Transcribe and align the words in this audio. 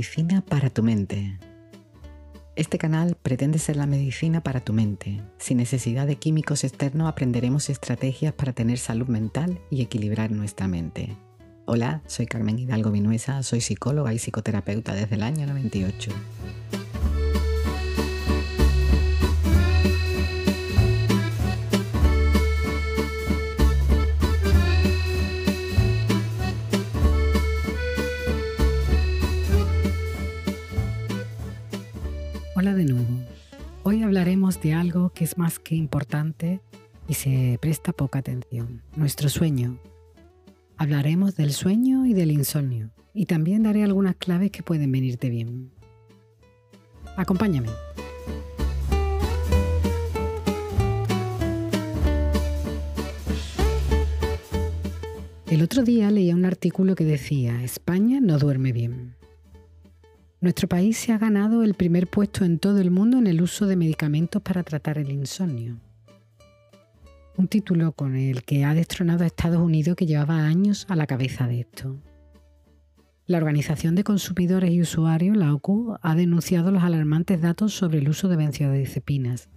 medicina 0.00 0.40
para 0.40 0.70
tu 0.70 0.82
mente. 0.82 1.36
Este 2.56 2.78
canal 2.78 3.18
pretende 3.22 3.58
ser 3.58 3.76
la 3.76 3.84
medicina 3.84 4.40
para 4.40 4.60
tu 4.60 4.72
mente. 4.72 5.20
Sin 5.36 5.58
necesidad 5.58 6.06
de 6.06 6.16
químicos 6.16 6.64
externos 6.64 7.06
aprenderemos 7.06 7.68
estrategias 7.68 8.32
para 8.32 8.54
tener 8.54 8.78
salud 8.78 9.08
mental 9.08 9.60
y 9.68 9.82
equilibrar 9.82 10.30
nuestra 10.30 10.68
mente. 10.68 11.18
Hola, 11.66 12.00
soy 12.06 12.24
Carmen 12.24 12.58
Hidalgo 12.58 12.90
Vinuesa, 12.90 13.42
soy 13.42 13.60
psicóloga 13.60 14.14
y 14.14 14.18
psicoterapeuta 14.18 14.94
desde 14.94 15.16
el 15.16 15.22
año 15.22 15.46
98. 15.46 16.12
De 34.62 34.74
algo 34.74 35.10
que 35.10 35.24
es 35.24 35.38
más 35.38 35.58
que 35.58 35.74
importante 35.74 36.60
y 37.08 37.14
se 37.14 37.58
presta 37.60 37.92
poca 37.92 38.18
atención, 38.18 38.82
nuestro 38.94 39.28
sueño. 39.28 39.78
Hablaremos 40.76 41.36
del 41.36 41.52
sueño 41.52 42.06
y 42.06 42.14
del 42.14 42.30
insomnio 42.30 42.90
y 43.14 43.26
también 43.26 43.62
daré 43.62 43.82
algunas 43.84 44.16
claves 44.16 44.50
que 44.50 44.62
pueden 44.62 44.92
venirte 44.92 45.28
bien. 45.28 45.72
Acompáñame. 47.16 47.68
El 55.46 55.62
otro 55.62 55.82
día 55.82 56.10
leía 56.10 56.34
un 56.34 56.44
artículo 56.44 56.94
que 56.94 57.04
decía, 57.04 57.64
España 57.64 58.20
no 58.20 58.38
duerme 58.38 58.72
bien. 58.72 59.19
Nuestro 60.42 60.68
país 60.68 60.96
se 60.96 61.12
ha 61.12 61.18
ganado 61.18 61.62
el 61.62 61.74
primer 61.74 62.06
puesto 62.06 62.46
en 62.46 62.58
todo 62.58 62.78
el 62.80 62.90
mundo 62.90 63.18
en 63.18 63.26
el 63.26 63.42
uso 63.42 63.66
de 63.66 63.76
medicamentos 63.76 64.40
para 64.40 64.62
tratar 64.62 64.96
el 64.96 65.10
insomnio. 65.10 65.76
Un 67.36 67.46
título 67.46 67.92
con 67.92 68.16
el 68.16 68.42
que 68.44 68.64
ha 68.64 68.72
destronado 68.72 69.24
a 69.24 69.26
Estados 69.26 69.60
Unidos 69.60 69.96
que 69.96 70.06
llevaba 70.06 70.46
años 70.46 70.86
a 70.88 70.96
la 70.96 71.06
cabeza 71.06 71.46
de 71.46 71.60
esto. 71.60 71.98
La 73.26 73.36
Organización 73.36 73.94
de 73.94 74.02
Consumidores 74.02 74.70
y 74.70 74.80
Usuarios, 74.80 75.36
la 75.36 75.52
OCU, 75.52 75.98
ha 76.00 76.14
denunciado 76.14 76.70
los 76.70 76.84
alarmantes 76.84 77.42
datos 77.42 77.74
sobre 77.74 77.98
el 77.98 78.08
uso 78.08 78.28
de 78.28 78.36
benzodiazepinas. 78.36 79.50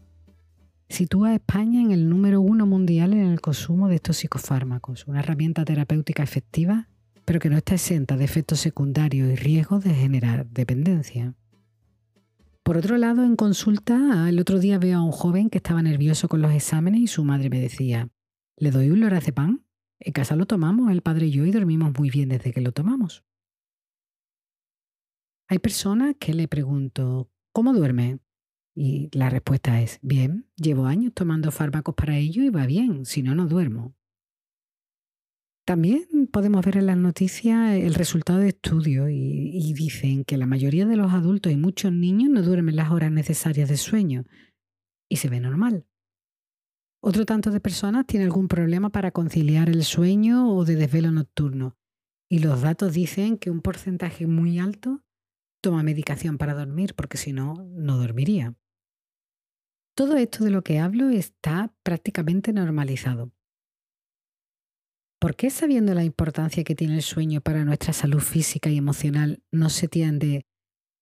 Sitúa 0.89 1.29
a 1.29 1.35
España 1.35 1.81
en 1.81 1.91
el 1.91 2.09
número 2.09 2.41
uno 2.41 2.65
mundial 2.65 3.13
en 3.13 3.31
el 3.31 3.39
consumo 3.39 3.87
de 3.87 3.95
estos 3.95 4.17
psicofármacos, 4.17 5.07
una 5.07 5.21
herramienta 5.21 5.63
terapéutica 5.63 6.23
efectiva 6.23 6.89
pero 7.25 7.39
que 7.39 7.49
no 7.49 7.57
está 7.57 7.75
exenta 7.75 8.17
de 8.17 8.25
efectos 8.25 8.59
secundarios 8.59 9.29
y 9.29 9.35
riesgos 9.35 9.83
de 9.83 9.93
generar 9.93 10.47
dependencia. 10.47 11.35
Por 12.63 12.77
otro 12.77 12.97
lado, 12.97 13.23
en 13.23 13.35
consulta, 13.35 14.29
el 14.29 14.39
otro 14.39 14.59
día 14.59 14.79
veo 14.79 14.99
a 14.99 15.03
un 15.03 15.11
joven 15.11 15.49
que 15.49 15.57
estaba 15.57 15.81
nervioso 15.81 16.29
con 16.29 16.41
los 16.41 16.53
exámenes 16.53 17.01
y 17.01 17.07
su 17.07 17.25
madre 17.25 17.49
me 17.49 17.59
decía, 17.59 18.09
¿le 18.55 18.71
doy 18.71 18.89
un 18.89 19.01
lorazepam? 19.01 19.65
En 19.99 20.13
casa 20.13 20.35
lo 20.35 20.45
tomamos, 20.45 20.91
el 20.91 21.01
padre 21.01 21.27
y 21.27 21.31
yo, 21.31 21.45
y 21.45 21.51
dormimos 21.51 21.93
muy 21.97 22.09
bien 22.09 22.29
desde 22.29 22.53
que 22.53 22.61
lo 22.61 22.71
tomamos. 22.71 23.25
Hay 25.49 25.59
personas 25.59 26.15
que 26.19 26.33
le 26.33 26.47
pregunto, 26.47 27.29
¿cómo 27.51 27.73
duerme? 27.73 28.19
Y 28.75 29.09
la 29.15 29.29
respuesta 29.29 29.81
es, 29.81 29.99
bien, 30.01 30.47
llevo 30.55 30.85
años 30.85 31.13
tomando 31.13 31.51
fármacos 31.51 31.95
para 31.95 32.17
ello 32.17 32.43
y 32.43 32.49
va 32.49 32.65
bien, 32.65 33.05
si 33.05 33.23
no, 33.23 33.35
no 33.35 33.45
duermo. 33.45 33.93
También 35.65 36.27
podemos 36.31 36.65
ver 36.65 36.77
en 36.77 36.87
las 36.87 36.97
noticias 36.97 37.75
el 37.75 37.93
resultado 37.93 38.39
de 38.39 38.49
estudios 38.49 39.09
y, 39.09 39.73
dicen 39.73 40.25
que 40.25 40.37
la 40.37 40.45
mayoría 40.45 40.85
de 40.85 40.97
los 40.97 41.13
adultos 41.13 41.51
y 41.51 41.55
muchos 41.55 41.93
niños 41.93 42.29
no 42.29 42.41
duermen 42.41 42.75
las 42.75 42.91
horas 42.91 43.11
necesarias 43.11 43.69
de 43.69 43.77
sueño 43.77 44.25
y 45.09 45.17
se 45.17 45.29
ve 45.29 45.39
normal. 45.39 45.85
Otro 47.01 47.25
tanto 47.25 47.49
de 47.49 47.61
personas 47.61 48.05
tiene 48.05 48.25
algún 48.25 48.47
problema 48.47 48.89
para 48.89 49.11
conciliar 49.11 49.69
el 49.69 49.83
sueño 49.83 50.53
o 50.53 50.65
de 50.65 50.75
desvelo 50.75 51.11
nocturno 51.11 51.77
y 52.29 52.39
los 52.39 52.61
datos 52.61 52.93
dicen 52.93 53.37
que 53.37 53.51
un 53.51 53.61
porcentaje 53.61 54.27
muy 54.27 54.59
alto 54.59 55.03
toma 55.61 55.83
medicación 55.83 56.37
para 56.37 56.53
dormir 56.53 56.93
porque 56.95 57.17
si 57.17 57.31
no, 57.31 57.53
no 57.69 57.97
dormiría. 57.97 58.55
Todo 59.95 60.17
esto 60.17 60.43
de 60.43 60.49
lo 60.49 60.63
que 60.63 60.79
hablo 60.79 61.09
está 61.09 61.73
prácticamente 61.83 62.51
normalizado. 62.51 63.31
¿Por 65.23 65.37
qué 65.37 65.49
sabiendo 65.49 65.93
la 65.93 66.03
importancia 66.03 66.65
que 66.65 66.75
tiene 66.75 66.95
el 66.95 67.01
sueño 67.01 67.39
para 67.39 67.63
nuestra 67.63 67.93
salud 67.93 68.19
física 68.19 68.69
y 68.69 68.77
emocional 68.77 69.41
no 69.53 69.69
se 69.69 69.87
tiende, 69.87 70.45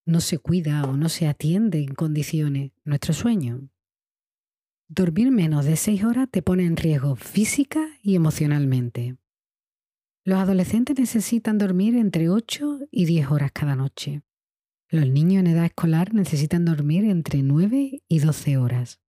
no 0.06 0.20
se 0.20 0.38
cuida 0.38 0.84
o 0.84 0.96
no 0.96 1.08
se 1.08 1.26
atiende 1.26 1.80
en 1.80 1.92
condiciones 1.96 2.70
nuestro 2.84 3.14
sueño? 3.14 3.68
Dormir 4.86 5.32
menos 5.32 5.64
de 5.64 5.74
6 5.74 6.04
horas 6.04 6.28
te 6.30 6.40
pone 6.40 6.66
en 6.66 6.76
riesgo 6.76 7.16
física 7.16 7.84
y 8.00 8.14
emocionalmente. 8.14 9.16
Los 10.22 10.38
adolescentes 10.38 10.96
necesitan 10.96 11.58
dormir 11.58 11.96
entre 11.96 12.28
8 12.28 12.78
y 12.92 13.06
10 13.06 13.28
horas 13.32 13.50
cada 13.50 13.74
noche. 13.74 14.22
Los 14.88 15.08
niños 15.08 15.40
en 15.40 15.48
edad 15.48 15.64
escolar 15.64 16.14
necesitan 16.14 16.64
dormir 16.64 17.06
entre 17.06 17.42
9 17.42 18.04
y 18.06 18.18
12 18.20 18.56
horas. 18.56 19.00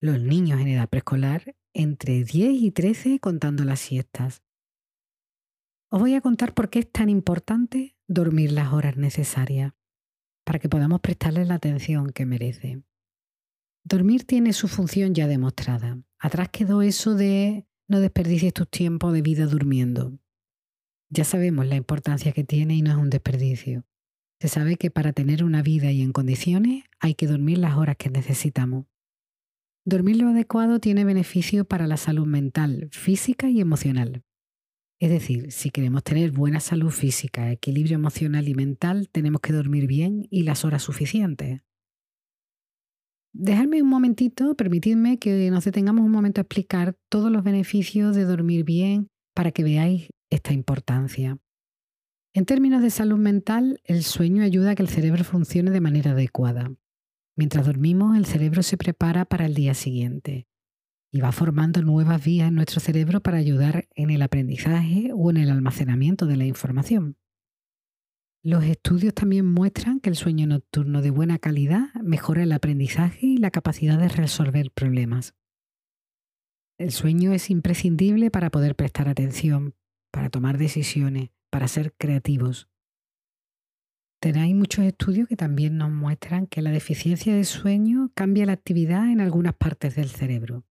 Los 0.00 0.20
niños 0.20 0.60
en 0.60 0.68
edad 0.68 0.88
preescolar 0.88 1.56
entre 1.78 2.24
10 2.24 2.60
y 2.60 2.70
13 2.72 3.20
contando 3.20 3.62
las 3.62 3.78
siestas. 3.78 4.42
Os 5.90 6.00
voy 6.00 6.14
a 6.14 6.20
contar 6.20 6.52
por 6.52 6.70
qué 6.70 6.80
es 6.80 6.90
tan 6.90 7.08
importante 7.08 7.96
dormir 8.08 8.50
las 8.50 8.72
horas 8.72 8.96
necesarias, 8.96 9.74
para 10.44 10.58
que 10.58 10.68
podamos 10.68 11.00
prestarle 11.00 11.44
la 11.44 11.54
atención 11.54 12.10
que 12.10 12.26
merece. 12.26 12.82
Dormir 13.84 14.24
tiene 14.24 14.52
su 14.52 14.66
función 14.66 15.14
ya 15.14 15.28
demostrada. 15.28 16.02
Atrás 16.18 16.48
quedó 16.50 16.82
eso 16.82 17.14
de 17.14 17.64
no 17.86 18.00
desperdicies 18.00 18.52
tus 18.52 18.68
tiempos 18.68 19.12
de 19.12 19.22
vida 19.22 19.46
durmiendo. 19.46 20.18
Ya 21.10 21.22
sabemos 21.22 21.64
la 21.66 21.76
importancia 21.76 22.32
que 22.32 22.42
tiene 22.42 22.74
y 22.74 22.82
no 22.82 22.90
es 22.90 22.96
un 22.96 23.08
desperdicio. 23.08 23.86
Se 24.40 24.48
sabe 24.48 24.76
que 24.76 24.90
para 24.90 25.12
tener 25.12 25.44
una 25.44 25.62
vida 25.62 25.92
y 25.92 26.02
en 26.02 26.12
condiciones 26.12 26.84
hay 26.98 27.14
que 27.14 27.28
dormir 27.28 27.58
las 27.58 27.76
horas 27.76 27.96
que 27.96 28.10
necesitamos. 28.10 28.86
Dormir 29.90 30.18
lo 30.18 30.28
adecuado 30.28 30.80
tiene 30.80 31.06
beneficio 31.06 31.64
para 31.64 31.86
la 31.86 31.96
salud 31.96 32.26
mental, 32.26 32.90
física 32.92 33.48
y 33.48 33.62
emocional. 33.62 34.22
Es 35.00 35.08
decir, 35.08 35.50
si 35.50 35.70
queremos 35.70 36.04
tener 36.04 36.30
buena 36.30 36.60
salud 36.60 36.90
física, 36.90 37.50
equilibrio 37.50 37.94
emocional 37.94 38.48
y 38.48 38.54
mental, 38.54 39.08
tenemos 39.10 39.40
que 39.40 39.54
dormir 39.54 39.86
bien 39.86 40.28
y 40.30 40.42
las 40.42 40.66
horas 40.66 40.82
suficientes. 40.82 41.62
Dejadme 43.32 43.80
un 43.80 43.88
momentito, 43.88 44.54
permitidme 44.56 45.18
que 45.18 45.50
nos 45.50 45.64
detengamos 45.64 46.04
un 46.04 46.12
momento 46.12 46.42
a 46.42 46.44
explicar 46.44 46.94
todos 47.08 47.32
los 47.32 47.42
beneficios 47.42 48.14
de 48.14 48.24
dormir 48.24 48.64
bien 48.64 49.08
para 49.34 49.52
que 49.52 49.64
veáis 49.64 50.10
esta 50.28 50.52
importancia. 50.52 51.38
En 52.34 52.44
términos 52.44 52.82
de 52.82 52.90
salud 52.90 53.18
mental, 53.18 53.80
el 53.84 54.02
sueño 54.02 54.42
ayuda 54.42 54.72
a 54.72 54.74
que 54.74 54.82
el 54.82 54.90
cerebro 54.90 55.24
funcione 55.24 55.70
de 55.70 55.80
manera 55.80 56.10
adecuada. 56.10 56.74
Mientras 57.38 57.66
dormimos, 57.66 58.16
el 58.16 58.26
cerebro 58.26 58.64
se 58.64 58.76
prepara 58.76 59.24
para 59.24 59.46
el 59.46 59.54
día 59.54 59.72
siguiente 59.72 60.48
y 61.12 61.20
va 61.20 61.30
formando 61.30 61.82
nuevas 61.82 62.24
vías 62.24 62.48
en 62.48 62.56
nuestro 62.56 62.80
cerebro 62.80 63.20
para 63.20 63.38
ayudar 63.38 63.86
en 63.94 64.10
el 64.10 64.22
aprendizaje 64.22 65.12
o 65.14 65.30
en 65.30 65.36
el 65.36 65.50
almacenamiento 65.50 66.26
de 66.26 66.36
la 66.36 66.46
información. 66.46 67.16
Los 68.42 68.64
estudios 68.64 69.14
también 69.14 69.46
muestran 69.46 70.00
que 70.00 70.10
el 70.10 70.16
sueño 70.16 70.48
nocturno 70.48 71.00
de 71.00 71.10
buena 71.10 71.38
calidad 71.38 71.94
mejora 72.02 72.42
el 72.42 72.50
aprendizaje 72.50 73.26
y 73.26 73.36
la 73.36 73.52
capacidad 73.52 74.00
de 74.00 74.08
resolver 74.08 74.72
problemas. 74.72 75.36
El 76.76 76.90
sueño 76.90 77.32
es 77.32 77.50
imprescindible 77.50 78.32
para 78.32 78.50
poder 78.50 78.74
prestar 78.74 79.08
atención, 79.08 79.76
para 80.10 80.28
tomar 80.28 80.58
decisiones, 80.58 81.30
para 81.50 81.68
ser 81.68 81.94
creativos. 81.96 82.68
Tenéis 84.20 84.56
muchos 84.56 84.84
estudios 84.84 85.28
que 85.28 85.36
también 85.36 85.76
nos 85.76 85.90
muestran 85.90 86.48
que 86.48 86.60
la 86.60 86.72
deficiencia 86.72 87.34
de 87.36 87.44
sueño 87.44 88.10
cambia 88.14 88.46
la 88.46 88.52
actividad 88.52 89.10
en 89.10 89.20
algunas 89.20 89.54
partes 89.54 89.94
del 89.94 90.08
cerebro. 90.08 90.64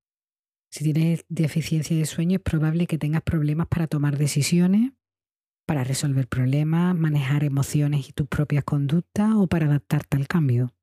Si 0.70 0.84
tienes 0.84 1.26
deficiencia 1.30 1.96
de 1.96 2.06
sueño 2.06 2.38
es 2.38 2.44
probable 2.44 2.88
que 2.88 2.98
tengas 2.98 3.22
problemas 3.22 3.68
para 3.68 3.88
tomar 3.88 4.18
decisiones, 4.18 4.92
para 5.66 5.86
resolver 5.86 6.28
problemas, 6.28 6.94
manejar 6.94 7.46
emociones 7.46 8.10
y 8.10 8.12
tus 8.12 8.28
propias 8.28 8.66
conductas 8.66 9.32
o 9.34 9.48
para 9.48 9.68
adaptarte 9.68 10.18
al 10.18 10.28
cambio. 10.28 10.74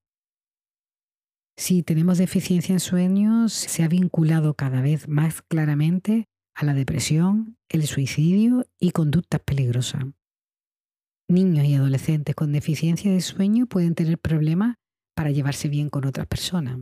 Si 1.57 1.83
tenemos 1.83 2.17
deficiencia 2.17 2.73
en 2.73 2.81
sueño, 2.81 3.49
se 3.51 3.83
ha 3.83 3.89
vinculado 3.89 4.55
cada 4.55 4.81
vez 4.81 5.07
más 5.07 5.43
claramente 5.43 6.29
a 6.55 6.65
la 6.65 6.73
depresión, 6.73 7.59
el 7.69 7.87
suicidio 7.87 8.67
y 8.81 8.93
conductas 8.93 9.41
peligrosas. 9.41 10.05
Niños 11.29 11.65
y 11.65 11.75
adolescentes 11.75 12.35
con 12.35 12.53
deficiencia 12.53 13.11
de 13.11 13.21
sueño 13.21 13.67
pueden 13.67 13.95
tener 13.95 14.19
problemas 14.19 14.77
para 15.15 15.31
llevarse 15.31 15.69
bien 15.69 15.89
con 15.89 16.05
otras 16.05 16.27
personas. 16.27 16.79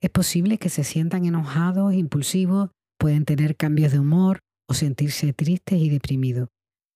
Es 0.00 0.10
posible 0.10 0.58
que 0.58 0.68
se 0.68 0.84
sientan 0.84 1.24
enojados, 1.24 1.94
impulsivos, 1.94 2.70
pueden 2.98 3.24
tener 3.24 3.56
cambios 3.56 3.92
de 3.92 3.98
humor 3.98 4.40
o 4.68 4.74
sentirse 4.74 5.32
tristes 5.32 5.78
y 5.78 5.90
deprimidos, 5.90 6.48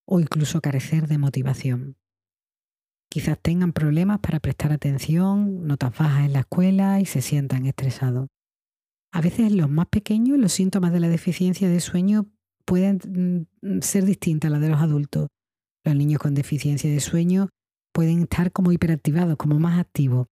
o 0.06 0.20
incluso 0.20 0.60
carecer 0.60 1.06
de 1.06 1.18
motivación. 1.18 1.96
Quizás 3.10 3.38
tengan 3.40 3.72
problemas 3.72 4.20
para 4.20 4.40
prestar 4.40 4.72
atención, 4.72 5.66
notas 5.66 5.96
bajas 5.96 6.26
en 6.26 6.32
la 6.34 6.40
escuela 6.40 7.00
y 7.00 7.06
se 7.06 7.22
sientan 7.22 7.66
estresados. 7.66 8.28
A 9.12 9.20
veces 9.20 9.52
los 9.52 9.70
más 9.70 9.86
pequeños 9.86 10.38
los 10.38 10.52
síntomas 10.52 10.92
de 10.92 11.00
la 11.00 11.08
deficiencia 11.08 11.68
de 11.68 11.80
sueño 11.80 12.26
pueden 12.66 13.46
mm, 13.62 13.80
ser 13.80 14.04
distintos 14.04 14.48
a 14.48 14.52
los 14.52 14.60
de 14.60 14.68
los 14.68 14.80
adultos. 14.80 15.28
Los 15.88 15.96
niños 15.96 16.20
con 16.20 16.35
deficiencia 16.35 16.90
de 16.90 17.00
sueño 17.00 17.49
pueden 17.94 18.25
estar 18.25 18.52
como 18.52 18.73
hiperactivados, 18.73 19.38
como 19.38 19.58
más 19.58 19.81
activos 19.81 20.26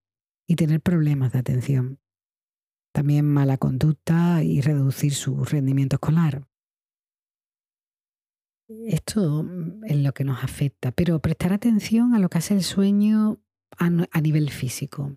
y 0.47 0.55
tener 0.55 0.83
problemas 0.83 1.33
de 1.33 1.39
atención. 1.39 1.99
También 2.93 3.25
mala 3.25 3.57
conducta 3.57 4.45
y 4.45 4.61
reducir 4.61 5.15
su 5.15 5.47
rendimiento 5.47 5.97
escolar. 5.97 6.47
Esto 8.69 9.45
mm, 9.45 9.85
es 9.87 9.97
lo 9.97 10.13
que 10.13 10.25
nos 10.25 10.45
afecta, 10.45 10.93
pero 10.93 11.21
prestar 11.21 11.55
atención 11.55 12.15
a 12.15 12.19
lo 12.19 12.29
que 12.29 12.37
hace 12.37 12.53
el 12.53 12.63
sueño 12.63 13.41
a, 13.79 14.21
nivel 14.21 14.51
físico. 14.51 15.17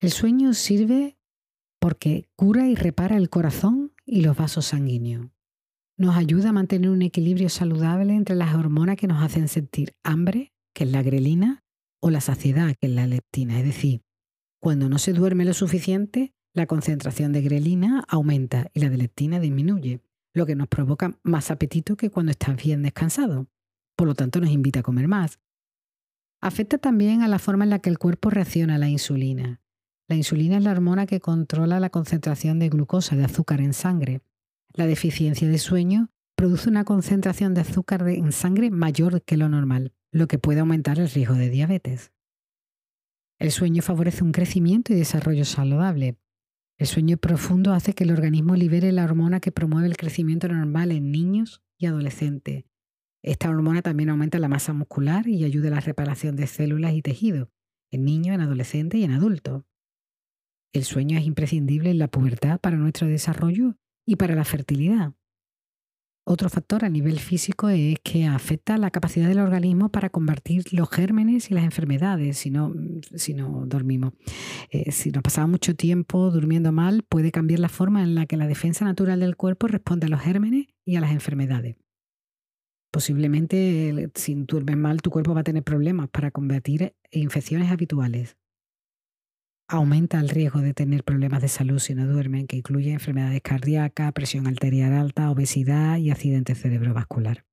El 0.00 0.10
sueño 0.10 0.54
sirve 0.54 1.18
porque 1.78 2.30
cura 2.34 2.66
y 2.66 2.76
repara 2.76 3.18
el 3.18 3.28
corazón 3.28 3.92
y 4.06 4.22
los 4.22 4.38
vasos 4.38 4.64
sanguíneos. 4.64 5.28
Nos 5.98 6.14
ayuda 6.14 6.50
a 6.50 6.52
mantener 6.52 6.90
un 6.90 7.02
equilibrio 7.02 7.48
saludable 7.48 8.14
entre 8.14 8.36
las 8.36 8.54
hormonas 8.54 8.96
que 8.96 9.08
nos 9.08 9.20
hacen 9.20 9.48
sentir 9.48 9.96
hambre, 10.04 10.52
que 10.72 10.84
es 10.84 10.92
la 10.92 11.02
grelina, 11.02 11.64
o 12.00 12.10
la 12.10 12.20
saciedad, 12.20 12.76
que 12.80 12.86
es 12.86 12.92
la 12.92 13.08
leptina. 13.08 13.58
Es 13.58 13.64
decir, 13.64 14.02
cuando 14.60 14.88
no 14.88 14.98
se 14.98 15.12
duerme 15.12 15.44
lo 15.44 15.54
suficiente, 15.54 16.32
la 16.54 16.66
concentración 16.66 17.32
de 17.32 17.42
grelina 17.42 18.04
aumenta 18.06 18.70
y 18.74 18.80
la 18.80 18.90
de 18.90 18.96
leptina 18.96 19.40
disminuye 19.40 20.00
lo 20.34 20.46
que 20.46 20.54
nos 20.54 20.68
provoca 20.68 21.18
más 21.24 21.50
apetito 21.50 21.96
que 21.96 22.10
cuando 22.10 22.30
estás 22.30 22.56
bien 22.62 22.82
descansado. 22.82 23.48
Por 23.96 24.06
lo 24.06 24.14
tanto, 24.14 24.40
nos 24.40 24.50
invita 24.50 24.80
a 24.80 24.84
comer 24.84 25.08
más. 25.08 25.40
Afecta 26.40 26.78
también 26.78 27.22
a 27.22 27.28
la 27.28 27.40
forma 27.40 27.64
en 27.64 27.70
la 27.70 27.80
que 27.80 27.90
el 27.90 27.98
cuerpo 27.98 28.30
reacciona 28.30 28.76
a 28.76 28.78
la 28.78 28.88
insulina. 28.88 29.60
La 30.06 30.14
insulina 30.14 30.58
es 30.58 30.62
la 30.62 30.70
hormona 30.70 31.06
que 31.06 31.18
controla 31.18 31.80
la 31.80 31.90
concentración 31.90 32.60
de 32.60 32.68
glucosa, 32.68 33.16
de 33.16 33.24
azúcar 33.24 33.60
en 33.60 33.72
sangre. 33.72 34.22
La 34.78 34.86
deficiencia 34.86 35.48
de 35.48 35.58
sueño 35.58 36.12
produce 36.36 36.68
una 36.68 36.84
concentración 36.84 37.52
de 37.52 37.62
azúcar 37.62 38.08
en 38.08 38.30
sangre 38.30 38.70
mayor 38.70 39.24
que 39.24 39.36
lo 39.36 39.48
normal, 39.48 39.92
lo 40.12 40.28
que 40.28 40.38
puede 40.38 40.60
aumentar 40.60 41.00
el 41.00 41.10
riesgo 41.10 41.34
de 41.34 41.50
diabetes. 41.50 42.12
El 43.40 43.50
sueño 43.50 43.82
favorece 43.82 44.22
un 44.22 44.30
crecimiento 44.30 44.92
y 44.92 44.96
desarrollo 44.96 45.44
saludable, 45.44 46.20
el 46.76 46.86
sueño 46.86 47.16
profundo 47.16 47.72
hace 47.72 47.92
que 47.92 48.04
el 48.04 48.12
organismo 48.12 48.54
libere 48.54 48.92
la 48.92 49.02
hormona 49.02 49.40
que 49.40 49.50
promueve 49.50 49.88
el 49.88 49.96
crecimiento 49.96 50.46
normal 50.46 50.92
en 50.92 51.10
niños 51.10 51.60
y 51.76 51.86
adolescentes. 51.86 52.66
Esta 53.20 53.50
hormona 53.50 53.82
también 53.82 54.10
aumenta 54.10 54.38
la 54.38 54.46
masa 54.46 54.72
muscular 54.74 55.26
y 55.26 55.42
ayuda 55.42 55.66
a 55.70 55.72
la 55.72 55.80
reparación 55.80 56.36
de 56.36 56.46
células 56.46 56.94
y 56.94 57.02
tejidos, 57.02 57.48
en 57.90 58.04
niños, 58.04 58.36
en 58.36 58.42
adolescentes 58.42 59.00
y 59.00 59.02
en 59.02 59.10
adultos. 59.10 59.64
El 60.72 60.84
sueño 60.84 61.18
es 61.18 61.26
imprescindible 61.26 61.90
en 61.90 61.98
la 61.98 62.06
pubertad 62.06 62.60
para 62.60 62.76
nuestro 62.76 63.08
desarrollo 63.08 63.74
y 64.08 64.16
para 64.16 64.34
la 64.34 64.44
fertilidad. 64.44 65.12
Otro 66.24 66.48
factor 66.48 66.82
a 66.82 66.88
nivel 66.88 67.20
físico 67.20 67.68
es 67.68 67.96
que 68.02 68.24
afecta 68.24 68.78
la 68.78 68.90
capacidad 68.90 69.28
del 69.28 69.38
organismo 69.38 69.90
para 69.90 70.08
combatir 70.08 70.64
los 70.72 70.88
gérmenes 70.88 71.50
y 71.50 71.54
las 71.54 71.64
enfermedades 71.64 72.38
si 72.38 72.50
no, 72.50 72.72
si 73.14 73.34
no 73.34 73.64
dormimos. 73.66 74.14
Eh, 74.70 74.92
si 74.92 75.10
nos 75.10 75.22
pasamos 75.22 75.50
mucho 75.50 75.76
tiempo 75.76 76.30
durmiendo 76.30 76.72
mal, 76.72 77.02
puede 77.02 77.30
cambiar 77.30 77.60
la 77.60 77.68
forma 77.68 78.02
en 78.02 78.14
la 78.14 78.24
que 78.24 78.38
la 78.38 78.46
defensa 78.46 78.86
natural 78.86 79.20
del 79.20 79.36
cuerpo 79.36 79.68
responde 79.68 80.06
a 80.06 80.10
los 80.10 80.22
gérmenes 80.22 80.68
y 80.86 80.96
a 80.96 81.02
las 81.02 81.12
enfermedades. 81.12 81.76
Posiblemente 82.90 84.10
si 84.14 84.34
duermes 84.34 84.78
mal, 84.78 85.02
tu 85.02 85.10
cuerpo 85.10 85.34
va 85.34 85.42
a 85.42 85.44
tener 85.44 85.64
problemas 85.64 86.08
para 86.08 86.30
combatir 86.30 86.94
infecciones 87.10 87.70
habituales 87.70 88.38
aumenta 89.68 90.18
el 90.18 90.30
riesgo 90.30 90.60
de 90.60 90.72
tener 90.72 91.04
problemas 91.04 91.42
de 91.42 91.48
salud 91.48 91.78
si 91.78 91.94
no 91.94 92.06
duermen, 92.06 92.46
que 92.46 92.56
incluye 92.56 92.90
enfermedades 92.90 93.42
cardíacas, 93.42 94.12
presión 94.12 94.46
arterial 94.46 94.94
alta, 94.94 95.30
obesidad 95.30 95.98
y 95.98 96.10
accidente 96.10 96.54
cerebrovascular. 96.54 97.44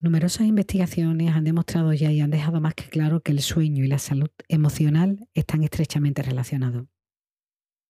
Numerosas 0.00 0.46
investigaciones 0.46 1.34
han 1.34 1.44
demostrado 1.44 1.94
ya 1.94 2.12
y 2.12 2.20
han 2.20 2.30
dejado 2.30 2.60
más 2.60 2.74
que 2.74 2.84
claro 2.84 3.20
que 3.20 3.32
el 3.32 3.40
sueño 3.40 3.82
y 3.82 3.88
la 3.88 3.98
salud 3.98 4.28
emocional 4.48 5.26
están 5.32 5.64
estrechamente 5.64 6.22
relacionados. 6.22 6.86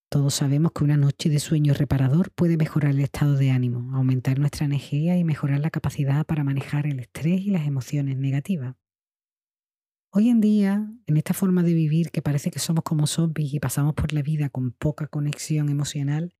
Todos 0.08 0.34
sabemos 0.34 0.70
que 0.70 0.84
una 0.84 0.96
noche 0.96 1.28
de 1.28 1.40
sueño 1.40 1.74
reparador 1.74 2.30
puede 2.30 2.56
mejorar 2.56 2.92
el 2.92 3.00
estado 3.00 3.34
de 3.36 3.50
ánimo, 3.50 3.96
aumentar 3.96 4.38
nuestra 4.38 4.64
energía 4.64 5.18
y 5.18 5.24
mejorar 5.24 5.58
la 5.58 5.70
capacidad 5.70 6.24
para 6.24 6.44
manejar 6.44 6.86
el 6.86 7.00
estrés 7.00 7.40
y 7.40 7.50
las 7.50 7.66
emociones 7.66 8.16
negativas. 8.16 8.76
Hoy 10.16 10.28
en 10.28 10.40
día, 10.40 10.88
en 11.06 11.16
esta 11.16 11.34
forma 11.34 11.64
de 11.64 11.74
vivir 11.74 12.12
que 12.12 12.22
parece 12.22 12.52
que 12.52 12.60
somos 12.60 12.84
como 12.84 13.08
zombies 13.08 13.52
y 13.52 13.58
pasamos 13.58 13.94
por 13.94 14.12
la 14.12 14.22
vida 14.22 14.48
con 14.48 14.70
poca 14.70 15.08
conexión 15.08 15.68
emocional, 15.70 16.36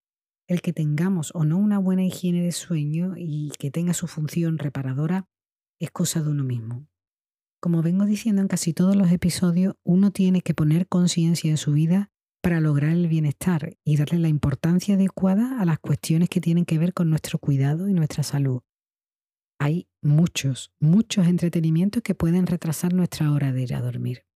el 0.46 0.62
que 0.62 0.72
tengamos 0.72 1.32
o 1.34 1.44
no 1.44 1.58
una 1.58 1.80
buena 1.80 2.04
higiene 2.04 2.40
de 2.44 2.52
sueño 2.52 3.14
y 3.16 3.50
que 3.58 3.72
tenga 3.72 3.92
su 3.92 4.06
función 4.06 4.58
reparadora 4.58 5.26
es 5.80 5.90
cosa 5.90 6.22
de 6.22 6.30
uno 6.30 6.44
mismo. 6.44 6.86
Como 7.60 7.82
vengo 7.82 8.04
diciendo 8.04 8.42
en 8.42 8.46
casi 8.46 8.74
todos 8.74 8.94
los 8.94 9.10
episodios, 9.10 9.74
uno 9.82 10.12
tiene 10.12 10.40
que 10.42 10.54
poner 10.54 10.86
conciencia 10.86 11.50
en 11.50 11.56
su 11.56 11.72
vida 11.72 12.12
para 12.42 12.60
lograr 12.60 12.90
el 12.90 13.08
bienestar 13.08 13.76
y 13.82 13.96
darle 13.96 14.20
la 14.20 14.28
importancia 14.28 14.94
adecuada 14.94 15.60
a 15.60 15.64
las 15.64 15.80
cuestiones 15.80 16.28
que 16.28 16.40
tienen 16.40 16.64
que 16.64 16.78
ver 16.78 16.94
con 16.94 17.10
nuestro 17.10 17.40
cuidado 17.40 17.88
y 17.88 17.92
nuestra 17.92 18.22
salud 18.22 18.62
hay 19.64 19.88
muchos, 20.02 20.74
muchos 20.78 21.26
entretenimientos 21.26 22.02
que 22.02 22.14
pueden 22.14 22.46
retrasar 22.46 22.92
nuestra 22.92 23.32
hora 23.32 23.50
de 23.50 23.62
ir 23.62 23.74
a 23.74 23.80
dormir. 23.80 24.26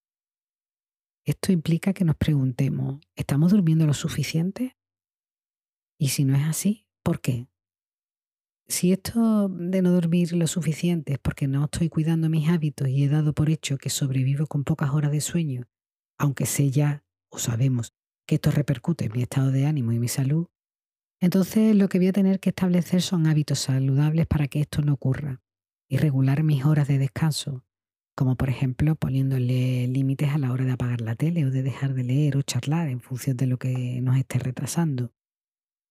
Esto 1.27 1.53
implica 1.53 1.93
que 1.93 2.07
nos 2.07 2.17
preguntemos, 2.17 3.03
¿estamos 3.15 3.51
durmiendo 3.51 3.87
lo 3.87 3.93
suficiente? 3.93 4.79
Y 6.01 6.09
si 6.09 6.25
no 6.25 6.35
es 6.35 6.45
así, 6.45 6.87
¿por 7.03 7.21
qué? 7.21 7.47
Si 8.69 8.91
esto 8.91 9.51
de 9.51 9.83
no 9.83 9.93
dormir 9.93 10.33
lo 10.33 10.47
suficiente 10.47 11.13
es 11.13 11.19
porque 11.19 11.47
no 11.47 11.65
estoy 11.65 11.91
cuidando 11.91 12.31
mis 12.31 12.49
hábitos 12.49 12.89
y 12.89 13.05
he 13.05 13.09
dado 13.11 13.35
por 13.35 13.51
hecho 13.51 13.77
que 13.77 13.91
sobrevivo 13.91 14.47
con 14.47 14.65
pocas 14.65 14.95
horas 14.95 15.13
de 15.13 15.21
sueño, 15.21 15.69
aunque 16.19 16.47
sé 16.47 16.71
ya 16.71 17.05
o 17.29 17.39
sabemos 17.39 17.93
que 18.27 18.37
esto 18.37 18.51
repercute 18.51 19.05
en 19.05 19.13
mi 19.13 19.21
estado 19.21 19.53
de 19.53 19.67
ánimo 19.67 19.93
y 19.93 19.99
mi 19.99 20.09
salud, 20.09 20.49
entonces 21.20 21.75
lo 21.75 21.88
que 21.88 21.99
voy 21.99 22.09
a 22.09 22.12
tener 22.12 22.41
que 22.41 22.50
establecer 22.50 23.03
son 23.03 23.26
hábitos 23.26 23.59
saludables 23.59 24.26
para 24.26 24.49
que 24.49 24.61
esto 24.61 24.82
no 24.82 24.94
ocurra 24.94 25.41
y 25.89 25.96
regular 25.96 26.43
mis 26.43 26.65
horas 26.65 26.87
de 26.87 26.98
descanso, 26.98 27.65
como 28.15 28.37
por 28.37 28.48
ejemplo 28.51 28.94
poniéndole 28.94 29.87
límites 29.89 30.31
a 30.31 30.39
la 30.39 30.53
hora 30.53 30.65
de 30.65 30.72
apagar 30.72 31.01
la 31.01 31.17
tele 31.17 31.46
o 31.46 31.51
de 31.51 31.63
dejar 31.63 31.94
de 31.94 32.05
leer 32.05 32.37
o 32.37 32.43
charlar 32.43 32.89
en 32.89 33.01
función 33.01 33.37
de 33.37 33.46
lo 33.46 33.58
que 33.58 34.01
nos 34.01 34.17
esté 34.17 34.39
retrasando. 34.39 35.13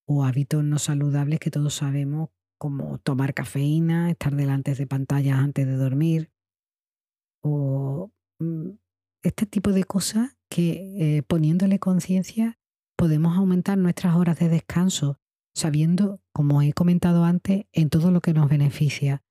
O 0.07 0.23
hábitos 0.23 0.63
no 0.63 0.79
saludables 0.79 1.39
que 1.39 1.51
todos 1.51 1.73
sabemos 1.73 2.29
como 2.57 2.97
tomar 2.99 3.33
cafeína, 3.33 4.09
estar 4.09 4.35
delante 4.35 4.73
de 4.73 4.87
pantallas 4.87 5.37
antes 5.37 5.65
de 5.65 5.75
dormir 5.75 6.31
o 7.43 8.11
mm, 8.39 8.71
este 9.23 9.45
tipo 9.45 9.71
de 9.71 9.83
cosas 9.83 10.37
que 10.49 11.17
eh, 11.17 11.23
poniéndole 11.23 11.79
conciencia 11.79 12.59
podemos 12.97 13.37
aumentar 13.37 13.77
nuestras 13.77 14.15
horas 14.15 14.39
de 14.39 14.49
descanso 14.49 15.19
sabiendo, 15.55 16.21
como 16.33 16.61
he 16.61 16.73
comentado 16.73 17.23
antes, 17.23 17.65
en 17.71 17.89
todo 17.89 18.11
lo 18.11 18.21
que 18.21 18.33
nos 18.33 18.49
beneficia. 18.49 19.23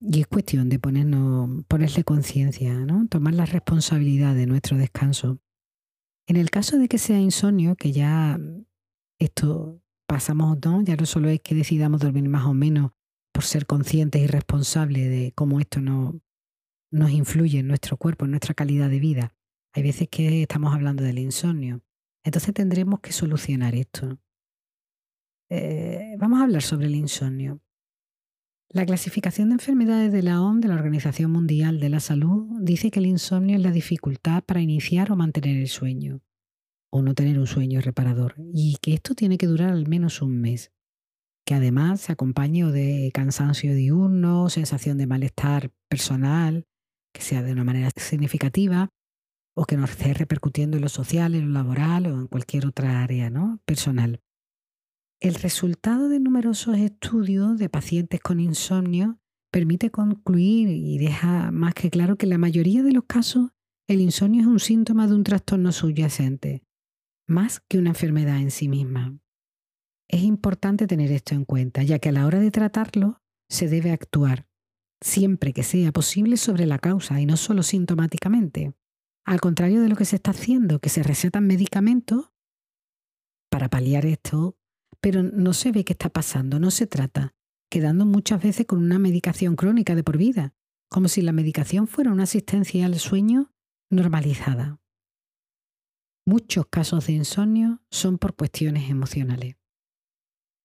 Y 0.00 0.20
es 0.20 0.26
cuestión 0.26 0.68
de 0.68 0.78
ponernos, 0.78 1.64
ponerle 1.66 2.04
conciencia, 2.04 2.74
¿no? 2.74 3.06
tomar 3.08 3.34
la 3.34 3.46
responsabilidad 3.46 4.34
de 4.34 4.46
nuestro 4.46 4.76
descanso. 4.76 5.38
En 6.26 6.36
el 6.36 6.50
caso 6.50 6.78
de 6.78 6.88
que 6.88 6.98
sea 6.98 7.18
insomnio, 7.18 7.74
que 7.74 7.92
ya 7.92 8.38
esto 9.18 9.82
pasamos, 10.06 10.58
¿no? 10.64 10.82
ya 10.82 10.96
no 10.96 11.06
solo 11.06 11.28
es 11.28 11.40
que 11.40 11.54
decidamos 11.54 12.00
dormir 12.00 12.28
más 12.28 12.46
o 12.46 12.54
menos 12.54 12.92
por 13.32 13.44
ser 13.44 13.66
conscientes 13.66 14.22
y 14.22 14.26
responsables 14.26 15.08
de 15.08 15.32
cómo 15.34 15.58
esto 15.58 15.80
no, 15.80 16.20
nos 16.90 17.10
influye 17.10 17.60
en 17.60 17.68
nuestro 17.68 17.96
cuerpo, 17.96 18.24
en 18.24 18.32
nuestra 18.32 18.54
calidad 18.54 18.90
de 18.90 19.00
vida. 19.00 19.34
Hay 19.74 19.82
veces 19.82 20.08
que 20.08 20.42
estamos 20.42 20.74
hablando 20.74 21.02
del 21.02 21.18
insomnio. 21.18 21.82
Entonces 22.28 22.52
tendremos 22.52 23.00
que 23.00 23.12
solucionar 23.12 23.74
esto. 23.74 24.18
Eh, 25.48 26.14
vamos 26.18 26.40
a 26.40 26.42
hablar 26.42 26.60
sobre 26.60 26.86
el 26.86 26.94
insomnio. 26.94 27.62
La 28.68 28.84
clasificación 28.84 29.48
de 29.48 29.54
enfermedades 29.54 30.12
de 30.12 30.22
la 30.22 30.42
OMS, 30.42 30.60
de 30.60 30.68
la 30.68 30.74
Organización 30.74 31.30
Mundial 31.30 31.80
de 31.80 31.88
la 31.88 32.00
Salud, 32.00 32.46
dice 32.60 32.90
que 32.90 32.98
el 32.98 33.06
insomnio 33.06 33.56
es 33.56 33.62
la 33.62 33.70
dificultad 33.70 34.44
para 34.44 34.60
iniciar 34.60 35.10
o 35.10 35.16
mantener 35.16 35.56
el 35.56 35.68
sueño, 35.68 36.20
o 36.92 37.00
no 37.00 37.14
tener 37.14 37.38
un 37.38 37.46
sueño 37.46 37.80
reparador, 37.80 38.34
y 38.52 38.76
que 38.82 38.92
esto 38.92 39.14
tiene 39.14 39.38
que 39.38 39.46
durar 39.46 39.70
al 39.70 39.88
menos 39.88 40.20
un 40.20 40.38
mes, 40.38 40.70
que 41.46 41.54
además 41.54 42.02
se 42.02 42.12
acompañe 42.12 42.66
de 42.66 43.10
cansancio 43.14 43.74
diurno, 43.74 44.50
sensación 44.50 44.98
de 44.98 45.06
malestar 45.06 45.70
personal, 45.88 46.66
que 47.14 47.22
sea 47.22 47.42
de 47.42 47.52
una 47.52 47.64
manera 47.64 47.88
significativa, 47.96 48.90
o 49.58 49.64
que 49.64 49.76
nos 49.76 49.90
esté 49.90 50.14
repercutiendo 50.14 50.76
en 50.76 50.84
lo 50.84 50.88
social, 50.88 51.34
en 51.34 51.48
lo 51.48 51.54
laboral 51.54 52.06
o 52.06 52.20
en 52.20 52.28
cualquier 52.28 52.64
otra 52.64 53.02
área 53.02 53.28
¿no? 53.28 53.60
personal. 53.64 54.20
El 55.20 55.34
resultado 55.34 56.08
de 56.08 56.20
numerosos 56.20 56.78
estudios 56.78 57.58
de 57.58 57.68
pacientes 57.68 58.20
con 58.20 58.38
insomnio 58.38 59.18
permite 59.50 59.90
concluir 59.90 60.68
y 60.68 60.98
deja 60.98 61.50
más 61.50 61.74
que 61.74 61.90
claro 61.90 62.14
que 62.16 62.28
la 62.28 62.38
mayoría 62.38 62.84
de 62.84 62.92
los 62.92 63.04
casos 63.06 63.50
el 63.88 64.00
insomnio 64.00 64.42
es 64.42 64.46
un 64.46 64.60
síntoma 64.60 65.08
de 65.08 65.14
un 65.14 65.24
trastorno 65.24 65.72
subyacente, 65.72 66.62
más 67.26 67.58
que 67.58 67.78
una 67.78 67.90
enfermedad 67.90 68.38
en 68.38 68.52
sí 68.52 68.68
misma. 68.68 69.18
Es 70.08 70.22
importante 70.22 70.86
tener 70.86 71.10
esto 71.10 71.34
en 71.34 71.44
cuenta, 71.44 71.82
ya 71.82 71.98
que 71.98 72.10
a 72.10 72.12
la 72.12 72.26
hora 72.26 72.38
de 72.38 72.52
tratarlo 72.52 73.22
se 73.48 73.66
debe 73.66 73.90
actuar, 73.90 74.46
siempre 75.00 75.52
que 75.52 75.64
sea 75.64 75.90
posible, 75.90 76.36
sobre 76.36 76.64
la 76.64 76.78
causa 76.78 77.20
y 77.20 77.26
no 77.26 77.36
solo 77.36 77.64
sintomáticamente. 77.64 78.72
Al 79.28 79.42
contrario 79.42 79.82
de 79.82 79.90
lo 79.90 79.94
que 79.94 80.06
se 80.06 80.16
está 80.16 80.30
haciendo, 80.30 80.78
que 80.78 80.88
se 80.88 81.02
recetan 81.02 81.46
medicamentos 81.46 82.32
para 83.50 83.68
paliar 83.68 84.06
esto, 84.06 84.56
pero 85.02 85.22
no 85.22 85.52
se 85.52 85.70
ve 85.70 85.84
qué 85.84 85.92
está 85.92 86.08
pasando, 86.08 86.58
no 86.58 86.70
se 86.70 86.86
trata, 86.86 87.34
quedando 87.70 88.06
muchas 88.06 88.42
veces 88.42 88.64
con 88.64 88.82
una 88.82 88.98
medicación 88.98 89.54
crónica 89.54 89.94
de 89.94 90.02
por 90.02 90.16
vida, 90.16 90.54
como 90.88 91.08
si 91.08 91.20
la 91.20 91.32
medicación 91.32 91.88
fuera 91.88 92.10
una 92.10 92.22
asistencia 92.22 92.86
al 92.86 92.98
sueño 92.98 93.52
normalizada. 93.90 94.80
Muchos 96.26 96.64
casos 96.70 97.06
de 97.06 97.12
insomnio 97.12 97.82
son 97.90 98.16
por 98.16 98.34
cuestiones 98.34 98.88
emocionales. 98.88 99.56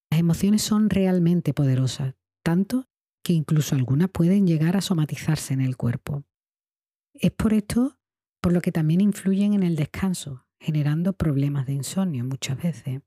Las 0.10 0.22
emociones 0.22 0.62
son 0.62 0.90
realmente 0.90 1.54
poderosas, 1.54 2.16
tanto 2.46 2.88
que 3.26 3.34
incluso 3.34 3.76
algunas 3.76 4.08
pueden 4.08 4.48
llegar 4.48 4.78
a 4.78 4.82
somatizarse 4.82 5.54
en 5.54 5.60
el 5.60 5.76
cuerpo. 5.76 6.24
Es 7.14 7.32
por 7.32 7.52
esto 7.52 8.00
por 8.44 8.52
lo 8.52 8.60
que 8.60 8.74
también 8.74 9.00
influyen 9.00 9.54
en 9.54 9.64
el 9.64 9.78
descanso, 9.78 10.46
generando 10.60 11.14
problemas 11.14 11.66
de 11.66 11.72
insomnio 11.72 12.26
muchas 12.26 12.62
veces. 12.62 13.02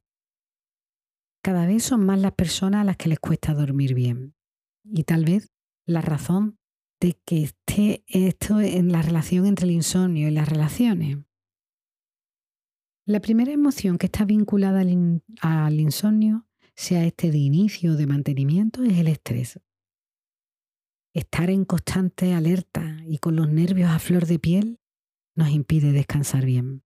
Cada 1.42 1.66
vez 1.66 1.82
son 1.84 2.06
más 2.06 2.18
las 2.18 2.32
personas 2.32 2.80
a 2.80 2.84
las 2.84 2.96
que 2.96 3.10
les 3.10 3.20
cuesta 3.20 3.52
dormir 3.52 3.92
bien. 3.92 4.34
Y 4.82 5.04
tal 5.04 5.26
vez 5.26 5.52
la 5.84 6.00
razón 6.00 6.58
de 7.02 7.20
que 7.26 7.42
esté 7.42 8.02
esto 8.06 8.62
en 8.62 8.90
la 8.90 9.02
relación 9.02 9.44
entre 9.44 9.66
el 9.66 9.72
insomnio 9.72 10.26
y 10.26 10.30
las 10.30 10.48
relaciones. 10.48 11.18
La 13.04 13.20
primera 13.20 13.52
emoción 13.52 13.98
que 13.98 14.06
está 14.06 14.24
vinculada 14.24 14.80
al, 14.80 15.78
insomnio, 15.78 16.46
sea 16.74 17.04
este 17.04 17.30
de 17.30 17.38
inicio 17.38 17.92
o 17.92 17.96
de 17.96 18.06
mantenimiento, 18.06 18.82
es 18.84 18.96
el 18.96 19.08
estrés. 19.08 19.60
Estar 21.12 21.50
en 21.50 21.66
constante 21.66 22.32
alerta 22.32 22.96
y 23.06 23.18
con 23.18 23.36
los 23.36 23.50
nervios 23.50 23.90
a 23.90 23.98
flor 23.98 24.24
de 24.24 24.38
piel 24.38 24.80
nos 25.36 25.50
impide 25.50 25.92
descansar 25.92 26.44
bien. 26.44 26.82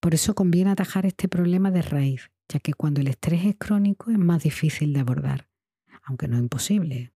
Por 0.00 0.14
eso 0.14 0.34
conviene 0.34 0.70
atajar 0.70 1.06
este 1.06 1.28
problema 1.28 1.70
de 1.70 1.82
raíz, 1.82 2.30
ya 2.48 2.58
que 2.58 2.74
cuando 2.74 3.00
el 3.00 3.08
estrés 3.08 3.44
es 3.44 3.56
crónico 3.56 4.10
es 4.10 4.18
más 4.18 4.42
difícil 4.42 4.92
de 4.92 5.00
abordar, 5.00 5.48
aunque 6.02 6.26
no 6.26 6.38
imposible. 6.38 7.12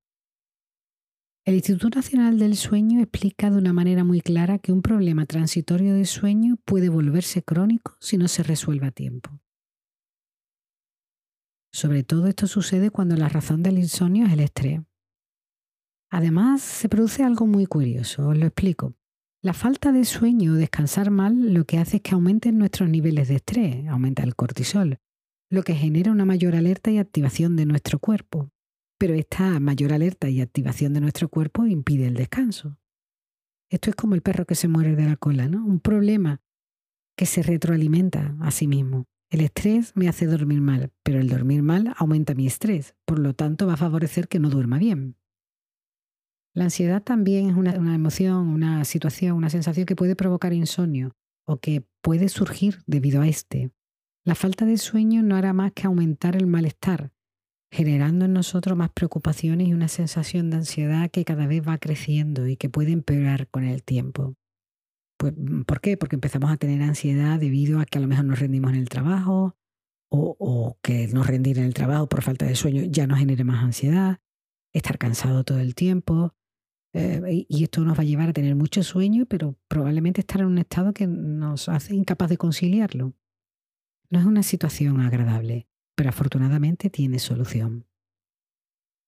El 1.44 1.54
Instituto 1.54 1.88
Nacional 1.88 2.38
del 2.38 2.56
Sueño 2.56 3.00
explica 3.00 3.50
de 3.50 3.56
una 3.56 3.72
manera 3.72 4.04
muy 4.04 4.20
clara 4.20 4.58
que 4.58 4.70
un 4.70 4.82
problema 4.82 5.24
transitorio 5.24 5.94
de 5.94 6.04
sueño 6.04 6.56
puede 6.64 6.90
volverse 6.90 7.42
crónico 7.42 7.96
si 8.00 8.18
no 8.18 8.28
se 8.28 8.42
resuelve 8.42 8.86
a 8.86 8.90
tiempo. 8.90 9.40
Sobre 11.72 12.02
todo 12.02 12.26
esto 12.26 12.46
sucede 12.46 12.90
cuando 12.90 13.16
la 13.16 13.30
razón 13.30 13.62
del 13.62 13.78
insomnio 13.78 14.26
es 14.26 14.32
el 14.32 14.40
estrés. 14.40 14.80
Además, 16.10 16.60
se 16.60 16.88
produce 16.88 17.22
algo 17.22 17.46
muy 17.46 17.66
curioso, 17.66 18.28
os 18.28 18.36
lo 18.36 18.46
explico. 18.46 18.97
La 19.40 19.52
falta 19.52 19.92
de 19.92 20.04
sueño 20.04 20.54
o 20.54 20.56
descansar 20.56 21.12
mal 21.12 21.54
lo 21.54 21.64
que 21.64 21.78
hace 21.78 21.98
es 21.98 22.02
que 22.02 22.12
aumenten 22.12 22.58
nuestros 22.58 22.88
niveles 22.88 23.28
de 23.28 23.36
estrés, 23.36 23.86
aumenta 23.86 24.24
el 24.24 24.34
cortisol, 24.34 24.98
lo 25.48 25.62
que 25.62 25.76
genera 25.76 26.10
una 26.10 26.24
mayor 26.24 26.56
alerta 26.56 26.90
y 26.90 26.98
activación 26.98 27.54
de 27.54 27.64
nuestro 27.64 28.00
cuerpo. 28.00 28.50
Pero 28.98 29.14
esta 29.14 29.60
mayor 29.60 29.92
alerta 29.92 30.28
y 30.28 30.40
activación 30.40 30.92
de 30.92 31.00
nuestro 31.00 31.28
cuerpo 31.28 31.66
impide 31.66 32.08
el 32.08 32.14
descanso. 32.14 32.78
Esto 33.70 33.90
es 33.90 33.96
como 33.96 34.16
el 34.16 34.22
perro 34.22 34.44
que 34.44 34.56
se 34.56 34.66
muere 34.66 34.96
de 34.96 35.04
la 35.04 35.16
cola, 35.16 35.46
¿no? 35.46 35.64
Un 35.64 35.78
problema 35.78 36.40
que 37.16 37.26
se 37.26 37.44
retroalimenta 37.44 38.34
a 38.40 38.50
sí 38.50 38.66
mismo. 38.66 39.06
El 39.30 39.42
estrés 39.42 39.92
me 39.94 40.08
hace 40.08 40.26
dormir 40.26 40.60
mal, 40.60 40.90
pero 41.04 41.20
el 41.20 41.28
dormir 41.28 41.62
mal 41.62 41.94
aumenta 41.96 42.34
mi 42.34 42.48
estrés, 42.48 42.96
por 43.04 43.20
lo 43.20 43.34
tanto 43.34 43.68
va 43.68 43.74
a 43.74 43.76
favorecer 43.76 44.26
que 44.26 44.40
no 44.40 44.50
duerma 44.50 44.78
bien. 44.78 45.14
La 46.58 46.64
ansiedad 46.64 47.00
también 47.00 47.50
es 47.50 47.54
una, 47.54 47.94
emoción, 47.94 48.48
una 48.48 48.84
situación, 48.84 49.36
una 49.36 49.48
sensación 49.48 49.86
que 49.86 49.94
puede 49.94 50.16
provocar 50.16 50.52
insomnio 50.52 51.14
o 51.46 51.58
que 51.58 51.86
puede 52.02 52.28
surgir 52.28 52.82
debido 52.84 53.22
a 53.22 53.28
este. 53.28 53.70
La 54.24 54.34
falta 54.34 54.64
de 54.64 54.76
sueño 54.76 55.22
no 55.22 55.36
hará 55.36 55.52
más 55.52 55.70
que 55.70 55.86
aumentar 55.86 56.34
el 56.34 56.48
malestar, 56.48 57.12
generando 57.70 58.24
en 58.24 58.32
nosotros 58.32 58.76
más 58.76 58.90
preocupaciones 58.90 59.68
y 59.68 59.72
una 59.72 59.86
sensación 59.86 60.50
de 60.50 60.56
ansiedad 60.56 61.12
que 61.12 61.24
cada 61.24 61.46
vez 61.46 61.62
va 61.62 61.78
creciendo 61.78 62.48
y 62.48 62.56
que 62.56 62.68
puede 62.68 62.90
empeorar 62.90 63.46
con 63.46 63.62
el 63.62 63.84
tiempo. 63.84 64.34
Pues, 65.16 65.34
¿Por 65.64 65.80
qué? 65.80 65.96
Porque 65.96 66.16
empezamos 66.16 66.50
a 66.50 66.56
tener 66.56 66.82
ansiedad 66.82 67.38
debido 67.38 67.78
a 67.78 67.84
que 67.84 67.98
a 67.98 68.00
lo 68.00 68.08
mejor 68.08 68.24
nos 68.24 68.40
rendimos 68.40 68.72
en 68.72 68.78
el 68.78 68.88
trabajo 68.88 69.54
o, 70.10 70.76
que 70.82 71.06
no 71.06 71.22
rendir 71.22 71.58
en 71.58 71.66
el 71.66 71.74
trabajo 71.74 72.08
por 72.08 72.22
falta 72.22 72.46
de 72.46 72.56
sueño 72.56 72.82
ya 72.82 73.06
nos 73.06 73.20
genere 73.20 73.44
más 73.44 73.62
ansiedad, 73.62 74.18
estar 74.72 74.98
cansado 74.98 75.44
todo 75.44 75.60
el 75.60 75.76
tiempo, 75.76 76.34
eh, 76.94 77.46
y 77.48 77.64
esto 77.64 77.82
nos 77.84 77.98
va 77.98 78.02
a 78.02 78.06
llevar 78.06 78.30
a 78.30 78.32
tener 78.32 78.54
mucho 78.54 78.82
sueño, 78.82 79.26
pero 79.26 79.56
probablemente 79.68 80.20
estar 80.20 80.40
en 80.40 80.46
un 80.46 80.58
estado 80.58 80.92
que 80.92 81.06
nos 81.06 81.68
hace 81.68 81.94
incapaz 81.94 82.30
de 82.30 82.38
conciliarlo. 82.38 83.14
No 84.10 84.18
es 84.18 84.24
una 84.24 84.42
situación 84.42 85.00
agradable, 85.00 85.68
pero 85.94 86.08
afortunadamente 86.08 86.88
tiene 86.88 87.18
solución. 87.18 87.86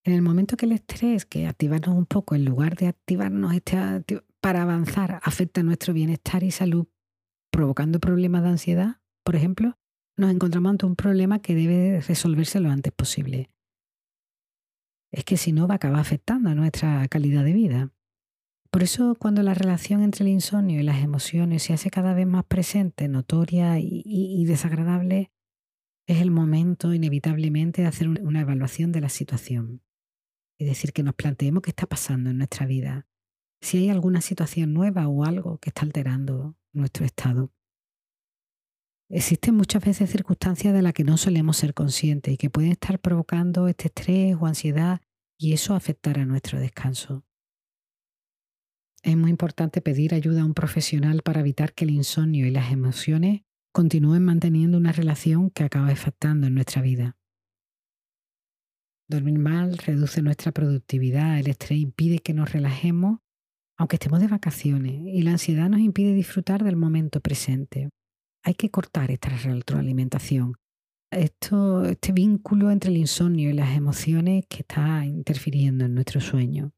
En 0.05 0.15
el 0.15 0.23
momento 0.23 0.57
que 0.57 0.67
el 0.67 0.73
estrés, 0.73 1.27
que 1.27 1.47
activarnos 1.47 1.97
un 1.97 2.07
poco 2.07 2.35
en 2.35 2.45
lugar 2.45 2.77
de 2.77 2.87
activarnos 2.87 3.55
este 3.55 4.23
para 4.41 4.63
avanzar, 4.63 5.21
afecta 5.23 5.63
nuestro 5.63 5.93
bienestar 5.93 6.43
y 6.43 6.51
salud, 6.51 6.87
provocando 7.51 8.01
problemas 8.01 8.43
de 8.43 8.49
ansiedad, 8.49 9.01
por 9.23 9.37
ejemplo, 9.37 9.79
nos 10.17 10.31
encontramos 10.31 10.71
ante 10.71 10.87
un 10.87 10.97
problema 10.97 11.41
que 11.41 11.55
debe 11.55 12.01
resolverse 12.01 12.61
lo 12.61 12.71
antes 12.71 12.93
posible 12.93 13.51
es 15.13 15.25
que 15.25 15.37
si 15.37 15.53
no 15.53 15.67
va 15.67 15.75
a 15.75 15.77
acabar 15.77 16.01
afectando 16.01 16.51
a 16.51 16.55
nuestra 16.55 17.07
calidad 17.09 17.45
de 17.45 17.53
vida. 17.53 17.93
Por 18.71 18.83
eso 18.83 19.17
cuando 19.19 19.43
la 19.43 19.55
relación 19.55 20.03
entre 20.03 20.25
el 20.25 20.31
insomnio 20.31 20.79
y 20.79 20.85
las 20.85 21.03
emociones 21.03 21.65
se 21.65 21.73
hace 21.73 21.91
cada 21.91 22.15
vez 22.15 22.27
más 22.27 22.45
presente, 22.45 23.09
notoria 23.09 23.79
y, 23.81 24.45
desagradable, 24.45 25.33
es 26.07 26.21
el 26.21 26.31
momento 26.31 26.95
inevitablemente 26.95 27.83
de 27.83 27.89
hacer 27.89 28.09
una 28.09 28.41
evaluación 28.41 28.93
de 28.93 29.01
la 29.01 29.09
situación. 29.09 29.83
Es 30.59 30.69
decir, 30.69 30.93
que 30.93 31.03
nos 31.03 31.15
planteemos 31.15 31.63
qué 31.63 31.71
está 31.71 31.87
pasando 31.87 32.31
en 32.31 32.39
nuestra 32.39 32.67
vida, 32.67 33.09
si 33.61 33.79
hay 33.79 33.91
alguna 33.91 34.21
situación 34.21 34.73
nueva 34.73 35.09
o 35.09 35.25
algo 35.25 35.59
que 35.59 35.71
está 35.71 35.83
alterando 35.83 36.57
nuestro 36.73 37.05
estado. 37.05 37.53
Existen 39.13 39.57
muchas 39.57 39.85
veces 39.85 40.09
circunstancias 40.09 40.73
de 40.73 40.83
las 40.83 40.93
que 40.93 41.03
no 41.03 41.17
solemos 41.17 41.57
ser 41.57 41.75
conscientes 41.75 42.33
y 42.33 42.37
que 42.37 42.49
pueden 42.49 42.71
estar 42.71 43.01
provocando 43.01 43.67
este 43.67 43.89
estrés 43.89 44.37
o 44.39 44.47
ansiedad 44.47 45.01
y 45.37 45.53
eso 45.53 45.75
afectará 45.75 46.25
nuestro 46.25 46.61
descanso. 46.61 47.25
Es 49.03 49.17
muy 49.17 49.31
importante 49.31 49.81
pedir 49.81 50.15
ayuda 50.15 50.43
a 50.43 50.45
un 50.45 50.55
profesional 50.55 51.23
para 51.23 51.41
evitar 51.41 51.75
que 51.75 51.85
el 51.85 51.91
insomnio 51.91 52.47
y 52.47 52.51
las 52.51 52.71
emociones 52.71 53.43
continúen 53.73 54.25
manteniendo 54.25 54.79
una 54.79 54.93
relación 54.93 55.51
que 55.51 55.65
acaba 55.65 55.89
afectando 55.89 56.47
en 56.47 56.55
nuestra 56.55 56.81
vida. 56.81 57.17
Dormir 59.09 59.41
mal 59.41 59.77
reduce 59.79 60.23
nuestra 60.23 60.53
productividad, 60.53 61.41
el 61.41 61.49
estrés 61.49 61.81
impide 61.81 62.21
que 62.21 62.33
nos 62.33 62.53
relajemos 62.53 63.19
aunque 63.77 63.97
estemos 63.97 64.21
de 64.21 64.29
vacaciones 64.29 64.93
y 64.93 65.23
la 65.23 65.31
ansiedad 65.31 65.71
nos 65.71 65.81
impide 65.81 66.13
disfrutar 66.13 66.63
del 66.63 66.77
momento 66.77 67.23
presente. 67.23 67.89
Hay 68.43 68.55
que 68.55 68.71
cortar 68.71 69.11
esta 69.11 69.29
retroalimentación. 69.29 70.55
Esto, 71.13 71.85
este 71.85 72.13
vínculo 72.13 72.71
entre 72.71 72.91
el 72.91 72.97
insomnio 72.97 73.51
y 73.51 73.53
las 73.53 73.77
emociones 73.77 74.45
que 74.49 74.59
está 74.59 75.05
interfiriendo 75.05 75.85
en 75.85 75.95
nuestro 75.95 76.21
sueño. 76.21 76.73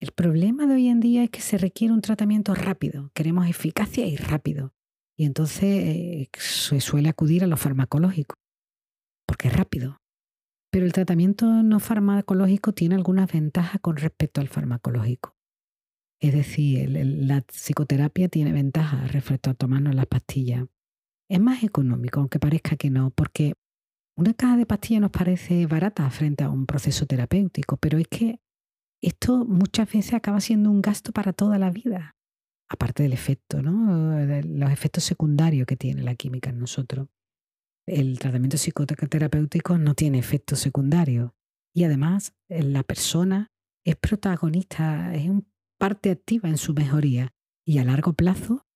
El 0.00 0.12
problema 0.12 0.66
de 0.66 0.74
hoy 0.74 0.88
en 0.88 1.00
día 1.00 1.24
es 1.24 1.30
que 1.30 1.40
se 1.40 1.58
requiere 1.58 1.94
un 1.94 2.02
tratamiento 2.02 2.54
rápido. 2.54 3.10
Queremos 3.14 3.48
eficacia 3.48 4.06
y 4.06 4.16
rápido. 4.16 4.74
Y 5.16 5.24
entonces 5.24 5.62
eh, 5.62 6.28
se 6.36 6.80
suele 6.80 7.08
acudir 7.08 7.44
a 7.44 7.46
lo 7.46 7.56
farmacológico, 7.56 8.34
porque 9.26 9.48
es 9.48 9.56
rápido. 9.56 9.98
Pero 10.72 10.86
el 10.86 10.92
tratamiento 10.92 11.46
no 11.46 11.80
farmacológico 11.80 12.72
tiene 12.72 12.94
algunas 12.94 13.30
ventajas 13.30 13.80
con 13.80 13.96
respecto 13.96 14.40
al 14.40 14.48
farmacológico. 14.48 15.36
Es 16.22 16.32
decir, 16.32 16.88
la 16.88 17.40
psicoterapia 17.40 18.28
tiene 18.28 18.52
ventajas 18.52 19.10
respecto 19.10 19.50
a 19.50 19.54
tomarnos 19.54 19.92
las 19.96 20.06
pastillas. 20.06 20.64
Es 21.28 21.40
más 21.40 21.64
económico, 21.64 22.20
aunque 22.20 22.38
parezca 22.38 22.76
que 22.76 22.90
no, 22.90 23.10
porque 23.10 23.54
una 24.16 24.32
caja 24.32 24.56
de 24.56 24.64
pastillas 24.64 25.00
nos 25.00 25.10
parece 25.10 25.66
barata 25.66 26.08
frente 26.10 26.44
a 26.44 26.50
un 26.50 26.66
proceso 26.66 27.06
terapéutico, 27.06 27.76
pero 27.76 27.98
es 27.98 28.06
que 28.06 28.38
esto 29.02 29.44
muchas 29.44 29.92
veces 29.92 30.14
acaba 30.14 30.40
siendo 30.40 30.70
un 30.70 30.80
gasto 30.80 31.10
para 31.10 31.32
toda 31.32 31.58
la 31.58 31.70
vida, 31.70 32.14
aparte 32.70 33.02
del 33.02 33.14
efecto, 33.14 33.60
¿no? 33.60 34.20
los 34.44 34.70
efectos 34.70 35.02
secundarios 35.02 35.66
que 35.66 35.76
tiene 35.76 36.04
la 36.04 36.14
química 36.14 36.50
en 36.50 36.60
nosotros. 36.60 37.08
El 37.84 38.20
tratamiento 38.20 38.58
psicoterapéutico 38.58 39.76
no 39.76 39.94
tiene 39.94 40.20
efectos 40.20 40.60
secundarios 40.60 41.32
y 41.74 41.82
además 41.82 42.32
la 42.48 42.84
persona 42.84 43.50
es 43.84 43.96
protagonista, 43.96 45.12
es 45.14 45.28
un 45.28 45.51
parte 45.82 46.12
activa 46.12 46.48
en 46.48 46.58
su 46.58 46.74
mejoría 46.74 47.34
y 47.66 47.78
a 47.78 47.84
largo 47.84 48.12
plazo 48.12 48.68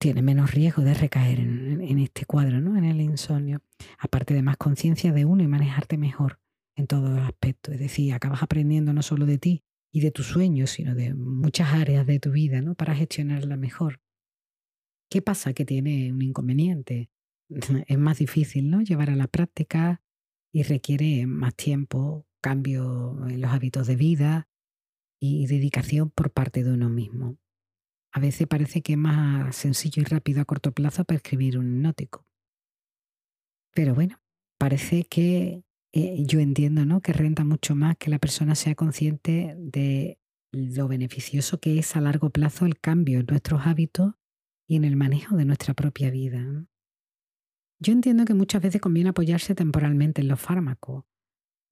tiene 0.00 0.22
menos 0.22 0.50
riesgo 0.50 0.82
de 0.82 0.92
recaer 0.92 1.38
en, 1.38 2.00
este 2.00 2.24
cuadro, 2.24 2.60
¿no? 2.60 2.76
en 2.76 2.82
el 2.82 3.00
insomnio. 3.00 3.62
Aparte 3.96 4.34
de 4.34 4.42
más 4.42 4.56
conciencia 4.56 5.12
de 5.12 5.24
uno 5.24 5.44
y 5.44 5.46
manejarte 5.46 5.96
mejor 5.98 6.40
en 6.74 6.88
todos 6.88 7.10
los 7.10 7.20
aspectos. 7.20 7.74
Es 7.74 7.78
decir, 7.78 8.12
acabas 8.12 8.42
aprendiendo 8.42 8.92
no 8.92 9.02
solo 9.02 9.24
de 9.24 9.38
ti 9.38 9.62
y 9.92 10.00
de 10.00 10.10
tus 10.10 10.26
sueños, 10.26 10.70
sino 10.70 10.96
de 10.96 11.14
muchas 11.14 11.74
áreas 11.74 12.08
de 12.08 12.18
tu 12.18 12.32
vida 12.32 12.60
¿no? 12.60 12.74
para 12.74 12.96
gestionarla 12.96 13.56
mejor. 13.56 14.00
¿Qué 15.08 15.22
pasa? 15.22 15.52
Que 15.52 15.64
tiene 15.64 16.12
un 16.12 16.22
inconveniente. 16.22 17.08
Es 17.86 17.98
más 17.98 18.18
difícil 18.18 18.68
¿no? 18.68 18.82
llevar 18.82 19.10
a 19.10 19.16
la 19.16 19.28
práctica 19.28 20.02
y 20.52 20.64
requiere 20.64 21.24
más 21.24 21.54
tiempo, 21.54 22.26
cambio 22.40 23.28
en 23.28 23.40
los 23.40 23.52
hábitos 23.52 23.86
de 23.86 23.94
vida 23.94 24.48
y 25.24 25.46
dedicación 25.46 26.10
por 26.10 26.32
parte 26.32 26.64
de 26.64 26.72
uno 26.72 26.88
mismo. 26.88 27.38
A 28.12 28.18
veces 28.18 28.48
parece 28.48 28.82
que 28.82 28.94
es 28.94 28.98
más 28.98 29.54
sencillo 29.54 30.02
y 30.02 30.04
rápido 30.04 30.42
a 30.42 30.44
corto 30.44 30.72
plazo 30.72 31.04
prescribir 31.04 31.58
un 31.58 31.76
hipnótico. 31.76 32.26
Pero 33.72 33.94
bueno, 33.94 34.20
parece 34.58 35.04
que 35.04 35.62
eh, 35.92 36.24
yo 36.26 36.40
entiendo 36.40 36.84
¿no? 36.84 37.00
que 37.00 37.12
renta 37.12 37.44
mucho 37.44 37.76
más 37.76 37.96
que 37.98 38.10
la 38.10 38.18
persona 38.18 38.56
sea 38.56 38.74
consciente 38.74 39.54
de 39.56 40.18
lo 40.50 40.88
beneficioso 40.88 41.60
que 41.60 41.78
es 41.78 41.94
a 41.94 42.00
largo 42.00 42.30
plazo 42.30 42.66
el 42.66 42.80
cambio 42.80 43.20
en 43.20 43.26
nuestros 43.26 43.64
hábitos 43.64 44.14
y 44.66 44.74
en 44.74 44.84
el 44.84 44.96
manejo 44.96 45.36
de 45.36 45.44
nuestra 45.44 45.72
propia 45.72 46.10
vida. 46.10 46.66
Yo 47.78 47.92
entiendo 47.92 48.24
que 48.24 48.34
muchas 48.34 48.60
veces 48.60 48.80
conviene 48.80 49.10
apoyarse 49.10 49.54
temporalmente 49.54 50.20
en 50.20 50.28
los 50.28 50.40
fármacos, 50.40 51.04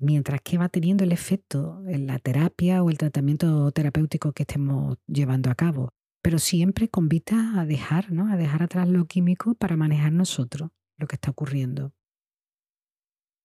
mientras 0.00 0.40
que 0.40 0.58
va 0.58 0.68
teniendo 0.68 1.04
el 1.04 1.12
efecto 1.12 1.82
en 1.86 2.06
la 2.06 2.18
terapia 2.18 2.82
o 2.82 2.90
el 2.90 2.98
tratamiento 2.98 3.70
terapéutico 3.70 4.32
que 4.32 4.42
estemos 4.42 4.98
llevando 5.06 5.50
a 5.50 5.54
cabo, 5.54 5.92
pero 6.22 6.38
siempre 6.38 6.88
con 6.88 7.08
a 7.08 7.64
dejar, 7.66 8.10
¿no? 8.10 8.32
a 8.32 8.36
dejar 8.36 8.62
atrás 8.62 8.88
lo 8.88 9.04
químico 9.04 9.54
para 9.54 9.76
manejar 9.76 10.12
nosotros 10.12 10.70
lo 10.96 11.06
que 11.06 11.16
está 11.16 11.30
ocurriendo. 11.30 11.92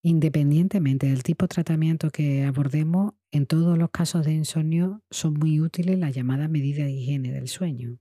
Independientemente 0.04 1.08
del 1.08 1.24
tipo 1.24 1.46
de 1.46 1.50
tratamiento 1.50 2.10
que 2.10 2.44
abordemos, 2.44 3.14
en 3.32 3.48
todos 3.48 3.78
los 3.78 3.90
casos 3.90 4.26
de 4.26 4.34
insomnio 4.34 5.04
son 5.10 5.34
muy 5.34 5.60
útiles 5.60 5.98
las 5.98 6.14
llamadas 6.14 6.50
medidas 6.50 6.86
de 6.86 6.92
higiene 6.92 7.32
del 7.32 7.48
sueño 7.48 8.00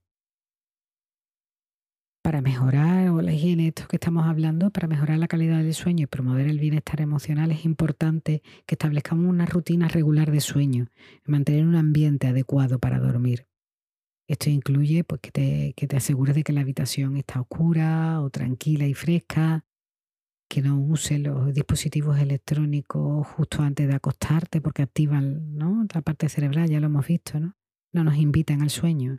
para 2.25 2.41
mejorar, 2.41 3.11
o 3.11 3.21
la 3.21 3.35
higiene, 3.35 3.69
esto 3.69 3.87
que 3.87 3.97
estamos 3.97 4.25
hablando, 4.25 4.71
para 4.71 4.89
mejorar 4.89 5.19
la 5.19 5.29
calidad 5.29 5.59
del 5.59 5.75
sueño 5.75 6.05
y 6.05 6.07
promover 6.07 6.47
el 6.47 6.59
bienestar 6.59 7.03
emocional, 7.03 7.51
es 7.51 7.67
importante 7.67 8.43
que 8.65 8.77
establezcamos 8.77 9.29
una 9.29 9.45
rutina 9.45 9.89
regular 9.89 10.31
de 10.31 10.41
sueño 10.41 10.87
y 11.27 11.31
mantener 11.31 11.67
un 11.67 11.77
ambiente 11.77 12.27
adecuado 12.27 12.79
para 12.79 12.99
dormir. 12.99 13.47
Esto 14.27 14.49
incluye 14.49 15.05
pues, 15.05 15.21
que, 15.21 15.33
te, 15.33 15.75
que 15.77 15.87
te 15.87 15.99
asegures 15.99 16.35
de 16.35 16.45
que 16.45 16.55
la 16.55 16.63
habitación 16.63 17.19
está 17.19 17.43
oscura 17.43 18.23
o 18.23 18.31
tranquila 18.31 18.87
y 18.87 18.95
fresca, 18.95 19.67
que 20.49 20.63
no 20.63 20.81
uses 20.81 21.21
los 21.21 21.53
dispositivos 21.53 22.19
electrónicos 22.19 23.27
justo 23.27 23.63
antes 23.63 23.87
de 23.87 23.97
acostarte 23.97 24.63
porque 24.63 24.81
activan 24.81 25.57
¿no? 25.57 25.87
la 25.93 26.01
parte 26.01 26.31
cerebral, 26.31 26.71
ya 26.71 26.81
lo 26.81 26.87
hemos 26.87 27.07
visto, 27.07 27.39
¿no? 27.39 27.55
No 27.93 28.03
nos 28.03 28.17
invitan 28.17 28.63
al 28.63 28.71
sueño. 28.71 29.19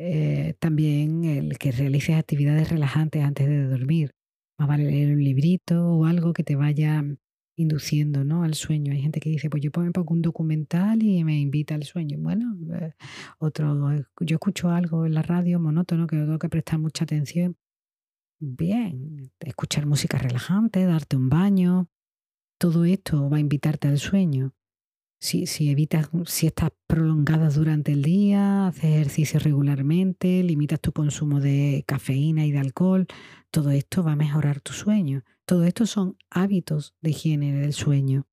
Eh, 0.00 0.54
también 0.60 1.24
el 1.24 1.58
que 1.58 1.72
realices 1.72 2.14
actividades 2.14 2.70
relajantes 2.70 3.24
antes 3.24 3.48
de 3.48 3.66
dormir. 3.66 4.12
Más 4.56 4.68
vale 4.68 4.84
leer 4.84 5.12
un 5.12 5.24
librito 5.24 5.88
o 5.88 6.04
algo 6.04 6.32
que 6.32 6.44
te 6.44 6.54
vaya 6.54 7.02
induciendo 7.56 8.22
¿no? 8.22 8.44
al 8.44 8.54
sueño. 8.54 8.92
Hay 8.92 9.02
gente 9.02 9.18
que 9.18 9.30
dice, 9.30 9.50
pues 9.50 9.60
yo 9.60 9.72
pongo 9.72 10.14
un 10.14 10.22
documental 10.22 11.02
y 11.02 11.24
me 11.24 11.40
invita 11.40 11.74
al 11.74 11.82
sueño. 11.82 12.16
Bueno, 12.20 12.56
eh, 12.76 12.92
otro, 13.38 13.90
yo 14.20 14.36
escucho 14.36 14.70
algo 14.70 15.04
en 15.04 15.14
la 15.14 15.22
radio 15.22 15.58
monótono 15.58 16.06
que 16.06 16.16
tengo 16.16 16.38
que 16.38 16.48
prestar 16.48 16.78
mucha 16.78 17.02
atención. 17.02 17.56
Bien, 18.38 19.32
escuchar 19.40 19.86
música 19.86 20.16
relajante, 20.16 20.84
darte 20.84 21.16
un 21.16 21.28
baño, 21.28 21.88
todo 22.56 22.84
esto 22.84 23.28
va 23.28 23.38
a 23.38 23.40
invitarte 23.40 23.88
al 23.88 23.98
sueño. 23.98 24.54
Si, 25.20 25.46
si 25.46 25.68
evitas 25.68 26.10
prolongadas 26.86 27.56
durante 27.56 27.92
el 27.92 28.02
día, 28.02 28.68
haces 28.68 28.84
ejercicio 28.84 29.40
regularmente, 29.40 30.42
limitas 30.44 30.80
tu 30.80 30.92
consumo 30.92 31.40
de 31.40 31.82
cafeína 31.86 32.46
y 32.46 32.52
de 32.52 32.60
alcohol, 32.60 33.06
todo 33.50 33.70
esto 33.70 34.04
va 34.04 34.12
a 34.12 34.16
mejorar 34.16 34.60
tu 34.60 34.72
sueño. 34.72 35.24
Todo 35.44 35.64
esto 35.64 35.86
son 35.86 36.16
hábitos 36.30 36.94
de 37.00 37.10
higiene 37.10 37.52
del 37.52 37.72
sueño. 37.72 38.28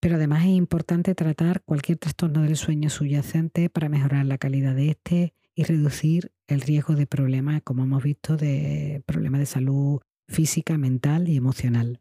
Pero 0.00 0.16
además 0.16 0.44
es 0.44 0.52
importante 0.52 1.14
tratar 1.14 1.62
cualquier 1.64 1.98
trastorno 1.98 2.42
del 2.42 2.56
sueño 2.56 2.88
subyacente 2.88 3.68
para 3.68 3.90
mejorar 3.90 4.24
la 4.24 4.38
calidad 4.38 4.74
de 4.74 4.90
este 4.90 5.34
y 5.54 5.64
reducir 5.64 6.32
el 6.46 6.62
riesgo 6.62 6.94
de 6.94 7.06
problemas, 7.06 7.60
como 7.62 7.82
hemos 7.82 8.02
visto, 8.02 8.38
de 8.38 9.02
problemas 9.04 9.40
de 9.40 9.46
salud 9.46 10.00
física, 10.26 10.78
mental 10.78 11.28
y 11.28 11.36
emocional. 11.36 12.00